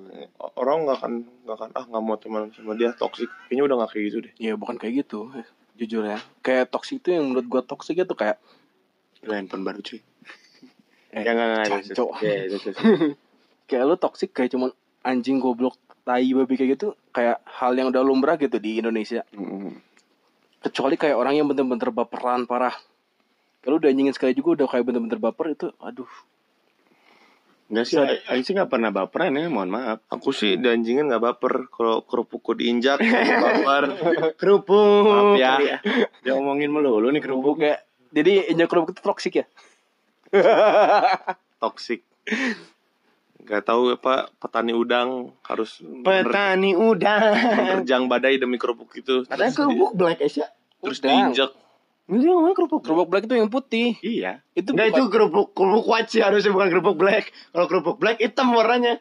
orang 0.55 0.77
nggak 0.83 0.97
akan 0.97 1.13
nggak 1.43 1.57
akan 1.57 1.71
ah 1.71 1.85
nggak 1.85 2.03
mau 2.03 2.17
teman 2.17 2.43
sama 2.51 2.73
dia 2.73 2.91
toksik 2.93 3.29
kayaknya 3.45 3.63
udah 3.63 3.77
nggak 3.79 3.91
kayak 3.91 4.05
gitu 4.07 4.19
deh 4.21 4.33
Ya 4.39 4.53
bukan 4.55 4.75
kayak 4.75 4.95
gitu. 4.99 5.29
eh, 5.33 5.45
Jujur 5.75 6.03
ya. 6.03 6.19
Kayak 6.41 6.71
toksik 6.71 6.99
itu 6.99 7.13
yang 7.13 7.29
menurut 7.29 7.45
gua 7.45 7.61
toksik 7.61 7.97
itu 7.97 8.15
kayak 8.15 8.39
Gila, 9.19 9.37
handphone 9.37 9.63
baru 9.63 9.81
cuy 9.81 10.01
Eh, 11.11 11.21
ya 11.21 11.31
nggak 11.31 11.47
nggak 11.47 11.67
jancok. 11.69 12.11
ya, 12.19 12.33
ya, 12.33 12.45
ya, 12.49 12.59
ya. 12.59 12.73
kayak 13.69 13.85
lu 13.85 13.97
toksik 13.97 14.31
kayak 14.31 14.51
cuman 14.51 14.71
anjing 15.03 15.37
goblok 15.37 15.77
tai 16.03 16.27
babi 16.29 16.55
kayak 16.55 16.71
gitu 16.75 16.87
kayak 17.11 17.39
hal 17.45 17.73
yang 17.73 17.89
udah 17.89 18.01
lumrah 18.01 18.37
gitu 18.37 18.57
di 18.57 18.77
Indonesia 18.77 19.25
Mm-mm. 19.31 19.73
kecuali 20.61 20.95
kayak 20.95 21.15
orang 21.15 21.35
yang 21.35 21.47
bener-bener 21.47 21.89
baperan 21.91 22.45
parah 22.45 22.73
kalau 23.65 23.81
udah 23.81 23.89
anjingin 23.89 24.13
sekali 24.13 24.33
juga 24.33 24.61
udah 24.61 24.67
kayak 24.69 24.85
bener-bener 24.85 25.17
baper 25.19 25.47
itu 25.51 25.73
aduh 25.81 26.09
Enggak 27.65 27.85
sih, 27.89 27.97
Aing 28.29 28.45
sih 28.45 28.53
nggak 28.53 28.69
pernah 28.69 28.93
baperan 28.93 29.33
ya, 29.33 29.49
mohon 29.49 29.73
maaf. 29.73 30.05
aku 30.07 30.31
sih 30.31 30.55
danjingin 30.55 31.09
nggak 31.09 31.25
baper 31.25 31.65
kalau 31.67 32.05
kerupukku 32.05 32.53
diinjak 32.53 33.01
baper 33.43 33.97
Kerupuk. 34.37 35.35
Maaf 35.35 35.41
ya. 35.65 35.81
Dia 36.21 36.33
ngomongin 36.35 36.69
melulu 36.69 37.09
nih 37.09 37.19
kerupuk. 37.19 37.57
kerupuk 37.57 37.65
kayak 37.65 37.81
jadi 38.13 38.53
injak 38.53 38.69
kerupuk 38.69 38.93
itu 38.93 39.01
toksik 39.01 39.35
ya 39.35 39.47
toksik 41.59 42.05
nggak 43.41 43.63
tahu 43.63 43.93
apa 43.93 44.29
petani 44.35 44.73
udang 44.73 45.33
harus 45.43 45.81
Petani 46.01 46.73
udang. 46.73 47.33
menerjang 47.35 48.07
badai 48.07 48.37
demi 48.37 48.57
kerupuk 48.57 48.93
itu 48.95 49.25
Katanya 49.25 49.53
kerupuk 49.53 49.93
black 49.95 50.21
Asia. 50.21 50.49
terus 50.79 50.97
Udang. 50.99 51.33
diinjak 51.33 51.51
Ini 52.05 52.21
dia 52.21 52.31
ngomongnya 52.37 52.57
kerupuk. 52.57 52.81
kerupuk 52.85 53.09
black 53.09 53.25
itu 53.25 53.35
yang 53.41 53.49
putih 53.49 53.97
Iya. 54.05 54.45
itu 54.53 54.77
Enggak 54.77 54.93
itu 54.93 55.03
kerupuk 55.09 55.57
kerupuk 55.57 55.89
sih 56.13 56.21
harusnya 56.21 56.53
bukan 56.53 56.69
kerupuk 56.69 56.97
black. 57.01 57.33
Kalau 57.51 57.67
kerupuk 57.67 57.97
black 57.97 58.21
hitam 58.21 58.53
warnanya. 58.53 59.01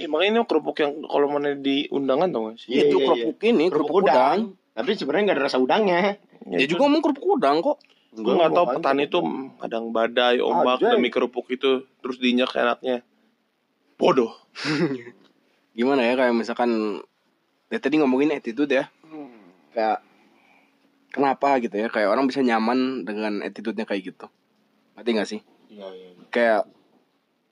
Iya, 0.00 0.08
makanya 0.08 0.30
ini 0.32 0.40
kerupuk 0.48 0.76
yang 0.80 1.04
kalau 1.04 1.26
mana 1.28 1.52
di 1.52 1.84
undangan 1.92 2.32
tau 2.32 2.48
gak 2.48 2.56
sih? 2.56 2.72
Iya, 2.72 2.82
itu 2.88 2.96
iya, 2.96 3.04
kerupuk 3.04 3.38
ini 3.44 3.64
kerupuk, 3.68 3.96
udang, 4.00 4.56
Tapi 4.72 4.90
sebenarnya 4.96 5.22
nggak 5.28 5.36
ada 5.36 5.44
rasa 5.44 5.58
udangnya. 5.60 6.16
ya 6.48 6.64
juga 6.64 6.88
ngomong 6.88 7.02
kerupuk 7.04 7.26
udang 7.36 7.60
kok 7.60 7.76
Gue 8.10 8.34
gak 8.34 8.50
tau 8.50 8.66
petani 8.66 9.06
itu 9.06 9.18
kadang 9.60 9.84
badai, 9.94 10.40
ombak 10.42 10.82
Anjay. 10.82 10.98
demi 10.98 11.12
kerupuk 11.12 11.46
itu 11.52 11.84
terus 12.00 12.16
diinjak 12.18 12.50
enaknya. 12.56 13.04
Bodoh. 14.00 14.32
gimana 15.76 16.02
ya 16.02 16.18
kayak 16.18 16.34
misalkan 16.34 16.98
ya 17.70 17.78
tadi 17.78 18.02
ngomongin 18.02 18.34
attitude 18.34 18.74
ya 18.74 18.90
kayak 19.70 20.02
kenapa 21.10 21.58
gitu 21.58 21.74
ya 21.74 21.90
kayak 21.90 22.08
orang 22.10 22.26
bisa 22.30 22.40
nyaman 22.40 23.02
dengan 23.02 23.42
attitude-nya 23.42 23.84
kayak 23.84 24.14
gitu 24.14 24.26
ngerti 24.96 25.10
gak 25.14 25.28
sih 25.28 25.42
Iya, 25.70 25.86
iya. 25.94 26.08
kayak 26.34 26.62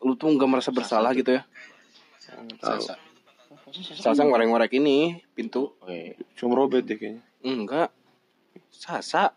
lu 0.02 0.18
tuh 0.18 0.30
nggak 0.34 0.50
merasa 0.50 0.70
bersalah 0.74 1.14
gitu 1.14 1.38
ya 1.38 1.42
Tahu. 2.60 2.92
Sasa 3.72 4.20
ngorek-ngorek 4.20 4.76
ini 4.76 5.22
pintu 5.32 5.72
Cuma 6.36 6.52
robet 6.56 6.84
deh 6.84 7.00
kayaknya. 7.00 7.22
enggak 7.40 7.88
Sasa 8.68 9.32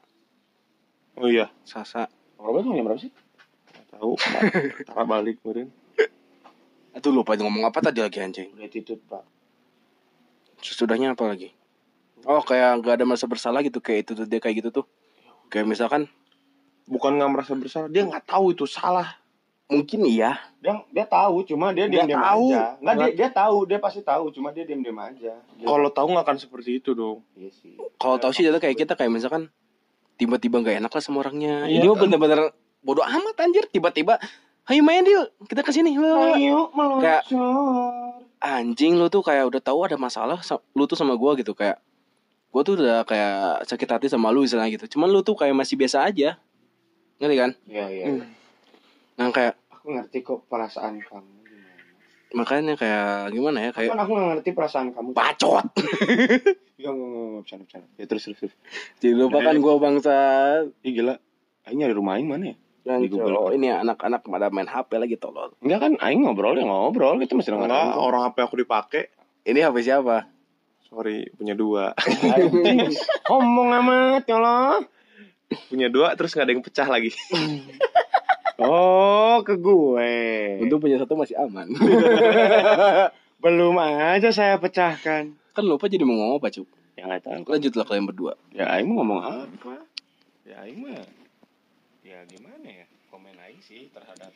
Oh 1.16 1.28
iya, 1.28 1.52
Sasa 1.64 2.08
Robert 2.42 2.66
mau 2.66 2.74
berapa 2.82 2.98
sih? 2.98 3.12
Nggak 3.12 3.86
tahu. 3.96 4.14
Tara 4.88 5.04
balik 5.06 5.40
kemarin. 5.44 5.70
Aduh 6.98 7.12
lupa 7.14 7.38
ngomong 7.38 7.70
apa 7.70 7.80
tadi 7.84 8.02
lagi 8.02 8.18
anjing 8.20 8.50
Gratitude 8.58 9.04
pak. 9.06 9.24
Sesudahnya 10.60 11.14
apa 11.14 11.28
lagi 11.30 11.54
Oh 12.24 12.40
kayak 12.40 12.80
gak 12.80 12.94
ada 12.96 13.06
merasa 13.06 13.26
bersalah 13.26 13.60
gitu 13.60 13.78
kayak 13.78 14.00
itu 14.04 14.12
tuh 14.14 14.26
dia 14.26 14.38
kayak 14.38 14.56
gitu 14.60 14.70
tuh. 14.72 14.86
Kayak 15.48 15.68
misalkan 15.68 16.06
bukan 16.84 17.14
nggak 17.14 17.32
merasa 17.32 17.54
bersalah 17.54 17.88
dia 17.88 18.04
nggak 18.04 18.26
tahu 18.26 18.52
itu 18.52 18.66
salah 18.66 19.16
mungkin 19.66 20.04
iya. 20.04 20.36
Dia 20.60 20.84
dia 20.88 21.06
tahu, 21.06 21.42
cuma 21.44 21.72
dia 21.72 21.88
Nggak 21.88 22.04
diam-diam 22.04 22.20
tahu. 22.22 22.46
aja. 22.50 22.64
Enggak 22.76 22.76
dia 22.76 22.92
Nggak- 23.00 23.16
dia 23.16 23.30
tahu, 23.32 23.58
dia 23.66 23.80
pasti 23.80 24.02
tahu, 24.02 24.26
cuma 24.30 24.48
dia 24.50 24.64
diam-diam 24.64 25.00
aja. 25.00 25.34
Dia- 25.40 25.64
kalau 25.64 25.90
tahu 25.90 26.08
nggak 26.12 26.26
akan 26.26 26.38
seperti 26.38 26.72
itu 26.76 26.92
dong 26.92 27.24
Iya 27.34 27.50
sih. 27.52 27.80
Kalau 27.96 28.18
tahu 28.18 28.32
sih 28.32 28.44
jatuh 28.44 28.60
kayak 28.60 28.76
kita 28.78 28.94
kayak 28.94 29.10
misalkan 29.10 29.48
tiba-tiba 30.14 30.60
gak 30.60 30.78
enak 30.78 30.92
lah 30.92 31.02
sama 31.02 31.18
orangnya. 31.20 31.66
Iya 31.66 31.82
Ini 31.82 31.88
kan? 31.90 32.00
bener-bener 32.04 32.52
bodoh 32.82 33.02
amat 33.02 33.36
anjir 33.40 33.66
tiba-tiba 33.66 34.20
Ayo 34.64 34.86
main 34.86 35.02
yuk, 35.02 35.34
kita 35.48 35.64
ke 35.64 35.72
sini. 35.72 35.96
Ayo 35.96 36.06
Kayak- 36.38 36.70
meluncur. 36.72 37.22
Anjing 38.38 38.94
lu 38.94 39.08
tuh 39.08 39.22
kayak 39.22 39.46
udah 39.48 39.58
tahu 39.60 39.80
ada 39.84 39.96
masalah 39.96 40.38
sa- 40.42 40.62
lu 40.72 40.84
tuh 40.84 40.94
sama 40.94 41.14
gua 41.14 41.34
gitu 41.34 41.54
kayak 41.54 41.82
gua 42.52 42.62
tuh 42.62 42.76
udah 42.76 43.02
kayak 43.04 43.36
sakit 43.66 43.88
hati 43.90 44.08
sama 44.08 44.30
lu 44.30 44.44
misalnya 44.44 44.68
gitu. 44.70 44.86
Cuman 44.90 45.08
lu 45.08 45.20
tuh 45.20 45.34
kayak 45.34 45.52
masih 45.54 45.76
biasa 45.76 46.04
aja. 46.04 46.36
Ngerti 47.18 47.36
kan? 47.38 47.52
Iya, 47.66 47.86
iya. 47.88 48.06
Hmm. 48.08 48.28
Nah 49.14 49.30
kayak 49.30 49.56
Aku 49.72 49.88
ngerti 49.90 50.20
kok 50.20 50.46
perasaan 50.46 51.00
kamu 51.00 51.26
gimana. 51.42 51.74
makanya 52.32 52.74
kayak 52.76 53.10
gimana 53.30 53.58
ya 53.60 53.72
kayak 53.72 53.90
Kan 53.90 54.00
aku 54.00 54.12
nggak 54.12 54.30
ngerti 54.32 54.50
perasaan 54.52 54.88
kamu. 54.90 55.10
bacot. 55.12 55.66
Enggak, 56.74 56.94
enggak, 56.94 57.08
enggak, 57.08 57.34
bercanda, 57.38 57.64
bercanda. 57.64 57.88
Ya 57.96 58.06
terus, 58.06 58.24
terus, 58.26 58.38
terus. 58.40 58.54
Jadi 58.98 59.14
lupa 59.14 59.38
kan 59.40 59.56
gua 59.56 59.78
bangsa. 59.78 60.16
Ih 60.82 60.92
gila. 60.92 61.16
Aing 61.62 61.78
nyari 61.78 61.94
rumah 61.94 62.18
Aing 62.18 62.26
mana 62.26 62.46
ya? 62.48 62.56
Di 62.98 63.06
Google. 63.06 63.38
Oh, 63.38 63.50
ini 63.50 63.70
anak-anak 63.70 64.26
pada 64.26 64.50
main 64.50 64.66
HP 64.66 64.98
lagi 64.98 65.14
tolol. 65.14 65.54
Enggak 65.62 65.80
kan, 65.80 65.94
Aing 66.00 66.26
ngobrol 66.26 66.58
ya 66.58 66.66
ngobrol. 66.66 67.22
Kita 67.22 67.38
masih 67.38 67.54
Enggak, 67.54 67.70
dengerin. 67.70 67.94
kok. 67.94 68.02
orang 68.02 68.22
HP 68.26 68.38
aku 68.42 68.56
dipakai 68.58 69.04
Ini 69.44 69.60
HP 69.62 69.78
siapa? 69.84 70.18
Sorry 70.92 71.32
punya 71.40 71.56
dua. 71.56 71.96
Ngomong 73.32 73.70
amat 73.80 74.28
ya 74.28 74.36
Allah. 74.36 74.84
punya 75.72 75.88
dua 75.88 76.16
terus 76.20 76.36
nggak 76.36 76.46
ada 76.48 76.54
yang 76.56 76.64
pecah 76.64 76.88
lagi 76.88 77.12
Oh, 78.62 79.42
ke 79.42 79.58
gue. 79.58 80.14
Untung 80.62 80.78
punya 80.78 81.02
satu 81.02 81.18
masih 81.18 81.34
aman. 81.34 81.66
Belum 83.42 83.74
aja 83.82 84.30
saya 84.30 84.62
pecahkan. 84.62 85.34
kan 85.34 85.64
lupa 85.66 85.90
jadi 85.90 86.06
mau 86.06 86.14
ngomong 86.14 86.38
apa, 86.38 86.54
Cuk? 86.54 86.70
Ya 86.94 87.10
nggak 87.10 87.26
tahu. 87.26 87.42
Lanjutlah 87.58 87.90
kalian 87.90 88.06
berdua. 88.06 88.38
Ya 88.54 88.70
Aing 88.70 88.86
mau 88.94 89.02
ngomong 89.02 89.20
apa? 89.26 89.82
Ya 90.46 90.62
Aing 90.62 90.78
mah 90.78 90.94
ya 92.06 92.22
gimana 92.30 92.86
ya? 92.86 92.86
Komen 93.10 93.34
Aing 93.42 93.66
sih 93.66 93.90
terhadap 93.90 94.30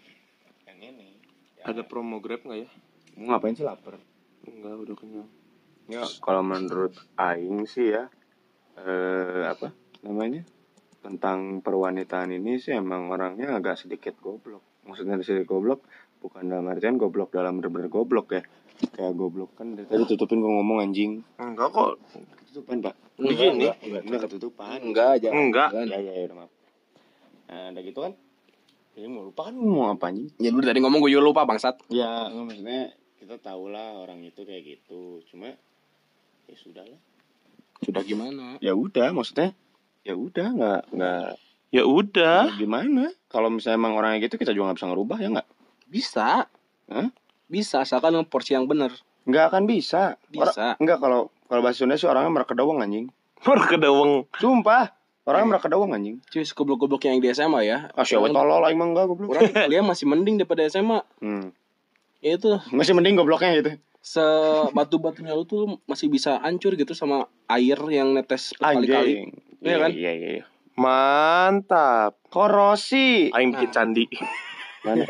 yang 0.65 0.79
ini. 0.81 1.21
Ya, 1.61 1.69
ada 1.69 1.85
promo 1.85 2.17
grab 2.17 2.41
nggak 2.41 2.65
ya 2.65 2.69
mau 3.15 3.31
ngapain 3.31 3.55
sih 3.55 3.63
lapar? 3.63 3.95
enggak 4.45 4.77
udah 4.77 4.95
kenyang 4.97 5.29
Ya 5.85 6.01
kalau 6.21 6.41
menurut 6.41 6.97
Aing 7.17 7.69
sih 7.69 7.93
ya 7.93 8.09
eh 8.81 9.43
apa 9.45 9.71
namanya? 10.01 10.41
Tentang 11.05 11.61
perwanitaan 11.61 12.33
ini 12.33 12.57
sih 12.57 12.73
emang 12.73 13.13
orangnya 13.13 13.53
agak 13.53 13.77
sedikit 13.77 14.17
goblok. 14.17 14.65
Maksudnya 14.89 15.21
sedikit 15.21 15.45
goblok 15.53 15.85
bukan 16.17 16.49
dalam 16.49 16.65
artian 16.65 16.97
goblok 16.97 17.29
dalam 17.29 17.61
bener-bener 17.61 17.93
goblok 17.93 18.33
ya. 18.33 18.41
Kayak 18.91 19.13
goblok 19.15 19.55
kan 19.55 19.77
dari 19.77 19.87
tadi 19.87 20.03
tutupin 20.03 20.41
gua 20.43 20.59
ngomong 20.59 20.83
anjing. 20.83 21.23
enggak 21.39 21.69
kok 21.71 21.95
Ketutupan, 22.55 22.79
Pak. 22.79 22.95
Begini? 23.19 23.67
Enggak, 23.67 23.77
enggak, 23.83 24.03
enggak 24.07 24.21
ketutupan. 24.27 24.77
Enggak 24.79 25.07
aja. 25.19 25.29
Enggak. 25.31 25.69
Ya 25.75 25.99
ya 25.99 26.13
ya 26.23 26.25
maaf. 26.31 26.51
Nah, 27.51 27.71
udah 27.75 27.83
gitu 27.83 27.99
kan. 27.99 28.13
Ya 28.95 29.07
mau 29.11 29.27
lupa 29.27 29.51
kan 29.51 29.55
mau 29.59 29.91
apa 29.91 30.07
anjing? 30.07 30.31
Ya 30.39 30.55
lu 30.55 30.63
tadi 30.63 30.79
ngomong 30.79 31.03
gue 31.03 31.11
juga 31.11 31.23
lupa 31.27 31.43
bangsat. 31.43 31.83
Ya, 31.91 32.31
maksudnya 32.31 32.95
kita 33.19 33.35
tahu 33.43 33.67
lah 33.67 33.99
orang 33.99 34.23
itu 34.23 34.47
kayak 34.47 34.63
gitu. 34.63 35.19
Cuma 35.27 35.51
ya 36.49 36.57
sudah 36.57 36.83
lah. 36.85 36.99
Sudah 37.83 38.03
gimana? 38.05 38.57
Ya 38.63 38.73
udah, 38.73 39.11
maksudnya 39.11 39.53
ya 40.05 40.13
udah 40.13 40.47
nggak 40.53 40.81
nggak 40.93 41.29
ya 41.73 41.83
udah 41.83 42.55
gimana. 42.55 43.11
Kalau 43.27 43.49
misalnya 43.51 43.81
emang 43.81 43.97
orangnya 43.97 44.23
gitu 44.29 44.39
kita 44.39 44.53
juga 44.55 44.71
nggak 44.71 44.77
bisa 44.79 44.89
ngerubah 44.89 45.17
ya 45.19 45.27
nggak? 45.35 45.47
Bisa. 45.89 46.47
Hah? 46.87 47.09
Bisa 47.49 47.83
asalkan 47.83 48.15
dengan 48.15 48.29
porsi 48.29 48.55
yang 48.55 48.69
benar. 48.69 48.93
Nggak 49.25 49.45
akan 49.51 49.63
bisa. 49.65 50.15
Bisa. 50.29 50.77
Orang, 50.77 50.81
nggak 50.81 50.97
kalau 51.01 51.21
kalau 51.45 51.61
bahasa 51.61 51.77
Sunda 51.83 51.97
sih 51.97 52.09
orangnya 52.09 52.31
merekedawang 52.41 52.81
anjing. 52.81 53.09
baru 53.45 53.61
kedawang 53.67 54.11
Sumpah. 54.41 54.97
Orangnya 55.25 55.57
merekedawang 55.57 55.89
anjing. 55.93 56.21
Cuy, 56.29 56.45
goblok-goblok 56.45 57.01
yang 57.09 57.17
di 57.17 57.33
SMA 57.33 57.65
ya. 57.65 57.89
Ah, 57.97 58.05
siapa 58.05 58.29
tolol 58.29 58.61
aing 58.61 58.77
mah 58.77 58.87
enggak 58.93 59.05
goblok. 59.09 59.33
Orang 59.33 59.49
kuliah 59.49 59.81
masih 59.81 60.05
mending 60.05 60.37
daripada 60.37 60.65
SMA. 60.69 61.01
Hmm. 61.17 61.49
Ya 62.21 62.37
itu 62.37 62.57
Masih 62.73 62.93
mending 62.93 63.17
gobloknya 63.17 63.57
gitu. 63.57 63.71
Sebatu-batunya 64.05 65.33
lu 65.33 65.49
tuh 65.49 65.81
masih 65.89 66.13
bisa 66.13 66.37
hancur 66.45 66.77
gitu 66.77 66.93
sama 66.93 67.25
air 67.49 67.81
yang 67.89 68.13
netes 68.13 68.53
berkali-kali. 68.61 69.25
Anjing. 69.25 69.29
Iya 69.65 69.77
kan? 69.81 69.89
Iya, 69.89 70.11
iya, 70.13 70.29
iya. 70.37 70.45
mantap 70.77 72.21
Korosi. 72.29 73.33
aing 73.33 73.55
bikin 73.57 73.71
candi 73.73 74.05
Mana? 74.85 75.01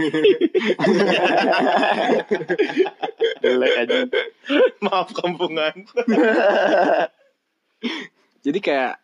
Jelek 3.44 3.74
aja. 3.76 4.08
maaf 4.80 5.12
kampungan 5.12 5.76
Jadi 8.46 8.60
kayak 8.64 9.02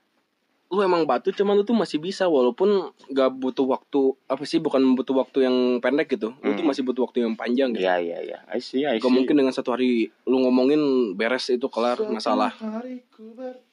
lu 0.72 0.80
emang 0.80 1.04
batu 1.04 1.30
cuman 1.30 1.54
lu 1.54 1.62
tuh 1.62 1.76
masih 1.76 2.00
bisa 2.00 2.26
walaupun 2.26 2.90
gak 3.12 3.36
butuh 3.36 3.68
waktu 3.68 4.16
apa 4.26 4.40
sih 4.42 4.58
bukan 4.58 4.96
butuh 4.96 5.12
waktu 5.14 5.44
yang 5.44 5.56
pendek 5.78 6.08
gitu. 6.10 6.32
Lu 6.40 6.52
tuh 6.52 6.64
Hmm. 6.64 6.72
masih 6.72 6.82
butuh 6.82 7.04
waktu 7.04 7.22
yang 7.22 7.36
panjang 7.36 7.76
gitu. 7.76 7.84
Iya, 7.84 8.00
iya, 8.00 8.18
iya. 8.24 8.38
I 8.48 8.58
see, 8.58 8.88
I 8.88 8.96
see. 8.96 9.04
Gak 9.04 9.12
mungkin 9.12 9.36
dengan 9.36 9.52
satu 9.52 9.76
hari 9.76 10.08
lu 10.24 10.40
ngomongin 10.40 10.80
beres 11.14 11.52
itu 11.52 11.68
kelar 11.68 12.00
masalah. 12.08 12.56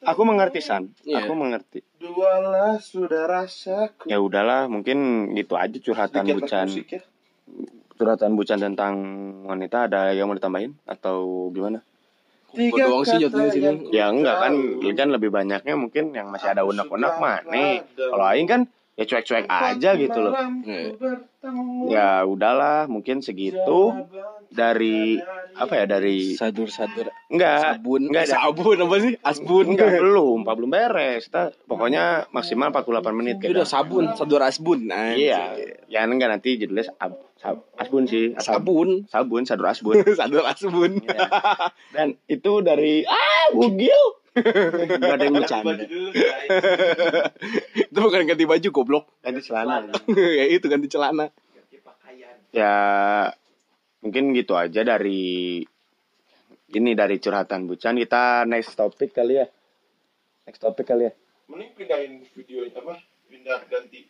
Aku 0.03 0.21
mengerti 0.21 0.59
San. 0.59 0.91
Iya. 1.01 1.23
Aku 1.23 1.33
mengerti. 1.33 1.87
Dualah 1.97 2.75
sudah 2.77 3.25
rasaku. 3.25 4.05
Ya 4.05 4.19
udahlah, 4.19 4.67
mungkin 4.67 5.31
gitu 5.33 5.55
aja 5.55 5.75
curhatan 5.75 6.21
Sedikit 6.21 6.35
bucan. 6.43 6.67
musik 6.67 6.87
ya. 6.89 7.01
Curhatan 7.95 8.31
bucan 8.33 8.59
tentang 8.61 8.93
wanita 9.43 9.87
ada 9.87 10.11
yang 10.11 10.27
mau 10.27 10.35
ditambahin 10.35 10.75
atau 10.83 11.47
gimana? 11.49 11.79
Gue 12.53 12.81
doang 12.81 13.05
sih 13.05 13.17
jatuhnya 13.21 13.49
sini. 13.53 13.93
Ya 13.93 14.09
enggak 14.09 14.35
kan, 14.41 14.53
ini 14.57 14.93
kan 14.97 15.09
lebih 15.13 15.29
banyaknya 15.29 15.75
mungkin 15.77 16.11
yang 16.11 16.33
masih 16.33 16.51
ada 16.53 16.65
unek-unek 16.65 17.13
mah 17.21 17.45
nih. 17.45 17.85
Kalau 17.95 18.25
aing 18.25 18.49
kan 18.49 18.61
ya 18.99 19.07
cuek-cuek 19.07 19.47
aja 19.47 19.89
gitu 19.95 20.19
loh. 20.19 20.33
Iya. 20.67 20.91
Ya 21.87 22.09
udahlah, 22.27 22.91
mungkin 22.91 23.23
segitu 23.23 23.95
dari 24.51 25.15
apa 25.55 25.71
ya 25.71 25.85
dari 25.87 26.35
Sadur-sadur 26.35 27.07
enggak 27.31 27.79
sabun. 27.79 28.11
enggak 28.11 28.27
sabun 28.27 28.77
apa 28.83 28.95
sih? 28.99 29.13
Asbun. 29.23 29.65
enggak 29.71 30.03
belum, 30.03 30.43
Pak 30.43 30.53
belum 30.59 30.71
beres. 30.73 31.31
Kita 31.31 31.55
pokoknya 31.63 32.27
maksimal 32.35 32.75
48 32.75 33.15
menit 33.15 33.35
Itu 33.39 33.55
udah 33.55 33.67
sabun, 33.69 34.11
sadur 34.19 34.43
asbun. 34.43 34.91
Nah, 34.91 35.15
Iya, 35.15 35.55
ya 35.87 36.03
enggak 36.03 36.35
nanti 36.35 36.59
judulnya 36.59 36.91
asbun 37.79 38.03
sih. 38.05 38.35
Sab- 38.39 38.63
Sabun. 38.63 39.07
sabun, 39.07 39.43
sadur 39.47 39.67
asbun. 39.71 39.95
sadur 40.19 40.43
asbun. 40.43 40.99
Iya. 40.99 41.27
Dan 41.95 42.07
itu 42.27 42.51
dari 42.59 43.03
ah 43.07 43.47
bugil. 43.55 44.01
Gak 44.39 45.15
ada 45.19 45.23
yang 45.25 45.35
bercanda. 45.35 45.83
itu 47.75 47.97
bukan 47.97 48.27
ganti 48.27 48.45
baju 48.47 48.69
goblok. 48.71 49.05
Ganti 49.23 49.41
celana. 49.43 49.91
ya 50.39 50.45
itu 50.47 50.65
ganti 50.67 50.87
celana. 50.91 51.31
Ya 52.49 52.73
mungkin 53.99 54.31
gitu 54.33 54.55
aja 54.57 54.81
dari 54.81 55.61
ini 56.69 56.91
dari 56.93 57.17
curhatan 57.19 57.65
bucan 57.65 57.97
kita 57.97 58.45
next 58.45 58.73
topik 58.77 59.13
kali 59.13 59.41
ya. 59.41 59.47
Next 60.45 60.61
topik 60.61 60.85
kali 60.89 61.09
ya. 61.09 61.13
Mending 61.49 61.71
pindahin 61.77 62.13
video 62.33 62.65
apa? 62.73 63.01
Pindah 63.29 63.61
ganti. 63.69 64.05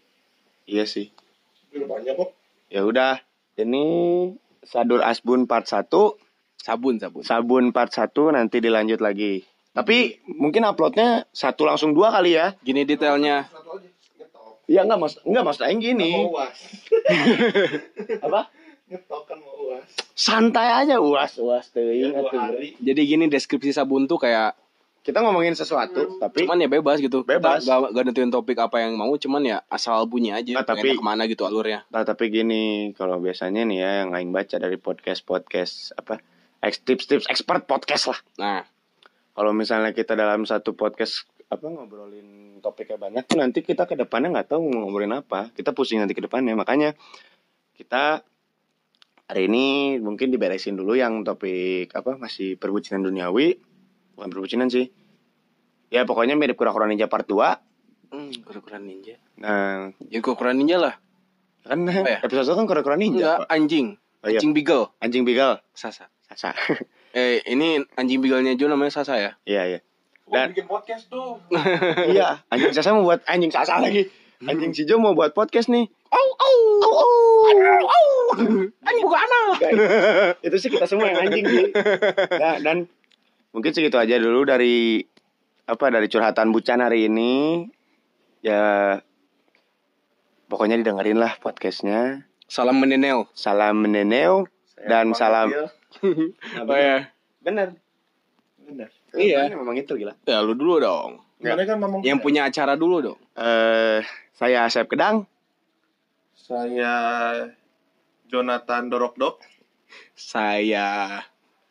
Iya 0.68 0.84
sih. 0.88 1.12
Udah 1.76 1.88
banyak 1.88 2.16
kok. 2.16 2.39
Ya 2.70 2.86
udah. 2.86 3.18
Ini 3.60 3.84
Sadur 4.64 5.04
Asbun 5.04 5.44
part 5.44 5.68
1, 5.68 5.90
Sabun, 6.60 6.96
sabun. 7.02 7.22
Sabun 7.26 7.66
part 7.74 7.92
1 7.92 8.14
nanti 8.36 8.62
dilanjut 8.62 9.02
lagi. 9.02 9.44
Tapi 9.74 10.20
mungkin 10.38 10.68
uploadnya 10.68 11.30
satu 11.32 11.64
langsung 11.64 11.96
dua 11.96 12.12
kali 12.12 12.36
ya. 12.36 12.58
Gini 12.66 12.84
detailnya. 12.84 13.48
Satu 13.48 13.80
aja. 13.80 13.90
Ngetok. 14.20 14.54
Ya 14.68 14.82
enggak 14.84 15.00
mas, 15.00 15.14
enggak 15.24 15.44
mas 15.46 15.58
Aing 15.64 15.80
gini. 15.80 16.12
Mau 16.20 16.36
uas. 16.36 16.58
Apa? 18.26 18.42
Ngetok 18.92 19.22
kan 19.24 19.38
mau 19.40 19.56
uas. 19.72 19.88
Santai 20.18 20.68
aja 20.84 21.00
uas 21.00 21.40
uas 21.40 21.72
Ya, 21.72 21.80
teuing. 21.80 22.76
Jadi 22.82 23.02
gini 23.08 23.26
deskripsi 23.32 23.72
sabun 23.72 24.10
tuh 24.10 24.20
kayak 24.20 24.58
Kita 25.00 25.24
ngomongin 25.24 25.56
sesuatu 25.56 26.20
tapi 26.20 26.44
cuman 26.46 26.60
ya 26.60 26.70
bebas 26.70 27.00
gitu. 27.00 27.24
Bebas. 27.24 27.64
Kita 27.64 27.82
gak, 27.82 27.96
gak 27.96 28.04
nentuin 28.06 28.30
topik 28.30 28.60
apa 28.60 28.84
yang 28.84 29.00
mau, 29.00 29.10
cuman 29.16 29.42
ya 29.42 29.58
asal 29.72 30.04
bunyi 30.06 30.36
aja. 30.36 30.54
Nah, 30.60 30.68
tapi- 30.68 30.96
ke 30.96 31.04
mana 31.04 31.26
gitu 31.26 31.48
alurnya. 31.48 31.88
Nah, 31.90 32.04
tapi 32.04 32.28
gini, 32.30 32.92
kalau 32.94 33.18
biasanya 33.24 33.64
nih 33.64 33.78
ya 33.80 33.92
yang 34.06 34.12
aing 34.14 34.32
baca 34.36 34.60
dari 34.60 34.76
podcast-podcast 34.76 35.96
apa? 35.98 36.20
Ex 36.60 36.84
tips-tips 36.84 37.32
expert 37.32 37.64
podcast 37.64 38.12
lah. 38.12 38.20
Nah, 38.38 38.62
Kalau 39.30 39.56
misalnya 39.56 39.96
kita 39.96 40.20
dalam 40.20 40.44
satu 40.44 40.76
podcast 40.76 41.24
apa 41.48 41.64
ngobrolin 41.64 42.60
topiknya 42.60 43.00
banyak 43.00 43.24
tuh 43.24 43.40
nanti 43.40 43.64
kita 43.64 43.88
ke 43.88 43.96
depannya 43.96 44.36
nggak 44.36 44.52
tahu 44.52 44.68
mau 44.68 44.84
ngobrolin 44.84 45.16
apa. 45.16 45.48
Kita 45.56 45.72
pusing 45.72 46.04
nanti 46.04 46.12
ke 46.12 46.20
depannya. 46.20 46.60
Makanya 46.60 46.92
kita 47.80 48.20
hari 49.32 49.48
ini 49.48 49.96
mungkin 50.04 50.28
diberesin 50.28 50.76
dulu 50.76 51.00
yang 51.00 51.24
topik 51.24 51.88
apa 51.96 52.20
masih 52.20 52.60
perbucinan 52.60 53.00
duniawi. 53.00 53.69
Bukan 54.20 54.30
perbucinan 54.30 54.68
sih. 54.68 54.92
Ya 55.88 56.04
pokoknya 56.04 56.36
mirip 56.36 56.54
kura-kura 56.54 56.84
ninja 56.86 57.08
part 57.08 57.24
2. 57.24 57.40
Hmm, 58.12 58.36
kura-kura 58.44 58.76
ninja. 58.78 59.16
Nah, 59.38 59.96
Ya 60.04 60.20
kura-kura 60.20 60.52
ninja 60.52 60.76
lah. 60.76 61.00
kan 61.62 61.80
Apa 61.82 62.10
ya? 62.10 62.20
episode 62.20 62.46
1 62.46 62.52
kan 62.54 62.66
kura-kura 62.66 62.96
Enggak, 62.96 63.08
ninja. 63.08 63.32
Pak. 63.38 63.48
anjing. 63.48 63.88
Oh, 64.20 64.28
iya. 64.28 64.36
Anjing 64.36 64.52
beagle. 64.52 64.92
Anjing 65.00 65.24
beagle. 65.24 65.64
Sasa. 65.72 66.12
Sasa. 66.26 66.52
Eh, 67.10 67.42
ini 67.48 67.82
anjing 67.96 68.20
beagle-nya 68.20 68.54
Jo 68.54 68.68
namanya 68.68 68.94
Sasa 68.94 69.18
ya? 69.18 69.34
Iya, 69.42 69.64
iya. 69.66 69.80
Oh, 70.26 70.36
Dan- 70.36 70.54
bikin 70.54 70.68
podcast 70.68 71.10
tuh. 71.10 71.42
iya, 72.14 72.46
anjing 72.46 72.70
Sasa 72.70 72.92
mau 72.92 73.02
buat 73.02 73.26
anjing 73.26 73.50
Sasa 73.50 73.80
lagi. 73.80 74.06
Anjing 74.40 74.72
si 74.72 74.84
Jo 74.84 75.00
mau 75.00 75.12
buat 75.12 75.32
podcast 75.32 75.68
nih. 75.68 75.90
Au 76.06 76.28
au 76.38 76.58
au 76.80 76.94
au. 76.94 77.12
au. 77.82 78.08
Anjing 78.88 79.04
bukan 79.04 79.20
anak. 79.20 79.58
Itu 80.40 80.56
sih 80.56 80.70
kita 80.70 80.86
semua 80.86 81.10
yang 81.10 81.26
anjing 81.26 81.44
sih. 81.44 81.66
Nah, 82.36 82.62
dan 82.62 82.78
mungkin 83.54 83.72
segitu 83.74 83.98
aja 83.98 84.16
dulu 84.22 84.46
dari 84.46 85.02
apa 85.70 85.86
dari 85.94 86.08
curhatan 86.10 86.50
bucan 86.54 86.82
hari 86.82 87.10
ini. 87.10 87.66
Ya 88.40 88.98
pokoknya 90.48 90.80
didengerin 90.80 91.20
lah 91.20 91.38
podcastnya. 91.38 92.26
Salam 92.50 92.82
menenel. 92.82 93.30
Salam 93.38 93.86
meneneu 93.86 94.50
dan 94.88 95.14
salam. 95.14 95.54
Oh 96.70 96.78
ya. 96.78 97.10
Bener. 97.42 97.74
Benar. 98.62 98.94
Iya. 99.18 99.50
Memang 99.58 99.74
itu 99.74 99.98
gila. 99.98 100.14
Ya 100.30 100.38
lu 100.46 100.54
dulu 100.54 100.78
dong. 100.78 101.26
Kan 101.42 101.58
ngomong 101.82 102.06
Yang 102.06 102.20
punya 102.22 102.46
acara 102.46 102.78
dulu 102.78 103.02
dong. 103.02 103.20
Eh, 103.34 104.06
saya 104.38 104.70
Asep 104.70 104.86
Kedang. 104.86 105.26
Saya 106.38 106.94
Jonathan 108.30 108.86
Dorokdok. 108.92 109.42
Saya 110.14 111.18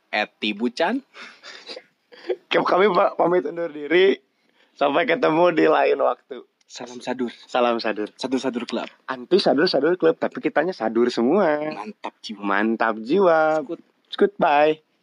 Eti 0.09 0.57
Bucan. 0.57 1.01
Kami 2.53 2.87
pa- 2.93 3.15
pamit 3.15 3.45
undur 3.45 3.69
diri. 3.71 4.19
Sampai 4.79 5.05
ketemu 5.05 5.51
di 5.53 5.67
lain 5.67 5.99
waktu. 5.99 6.45
Salam 6.69 7.01
sadur. 7.01 7.33
Salam 7.49 7.81
sadur. 7.81 8.13
Sadur-sadur 8.15 8.69
club. 8.69 8.89
Anti 9.09 9.41
sadur 9.41 9.65
sadur 9.65 9.97
klub, 9.97 10.21
tapi 10.21 10.45
kitanya 10.45 10.77
sadur 10.77 11.09
semua. 11.09 11.65
Mantap 11.73 12.13
jiwa. 12.21 12.41
Mantap 12.45 12.95
jiwa. 13.01 13.65
Goodbye. 14.15 14.85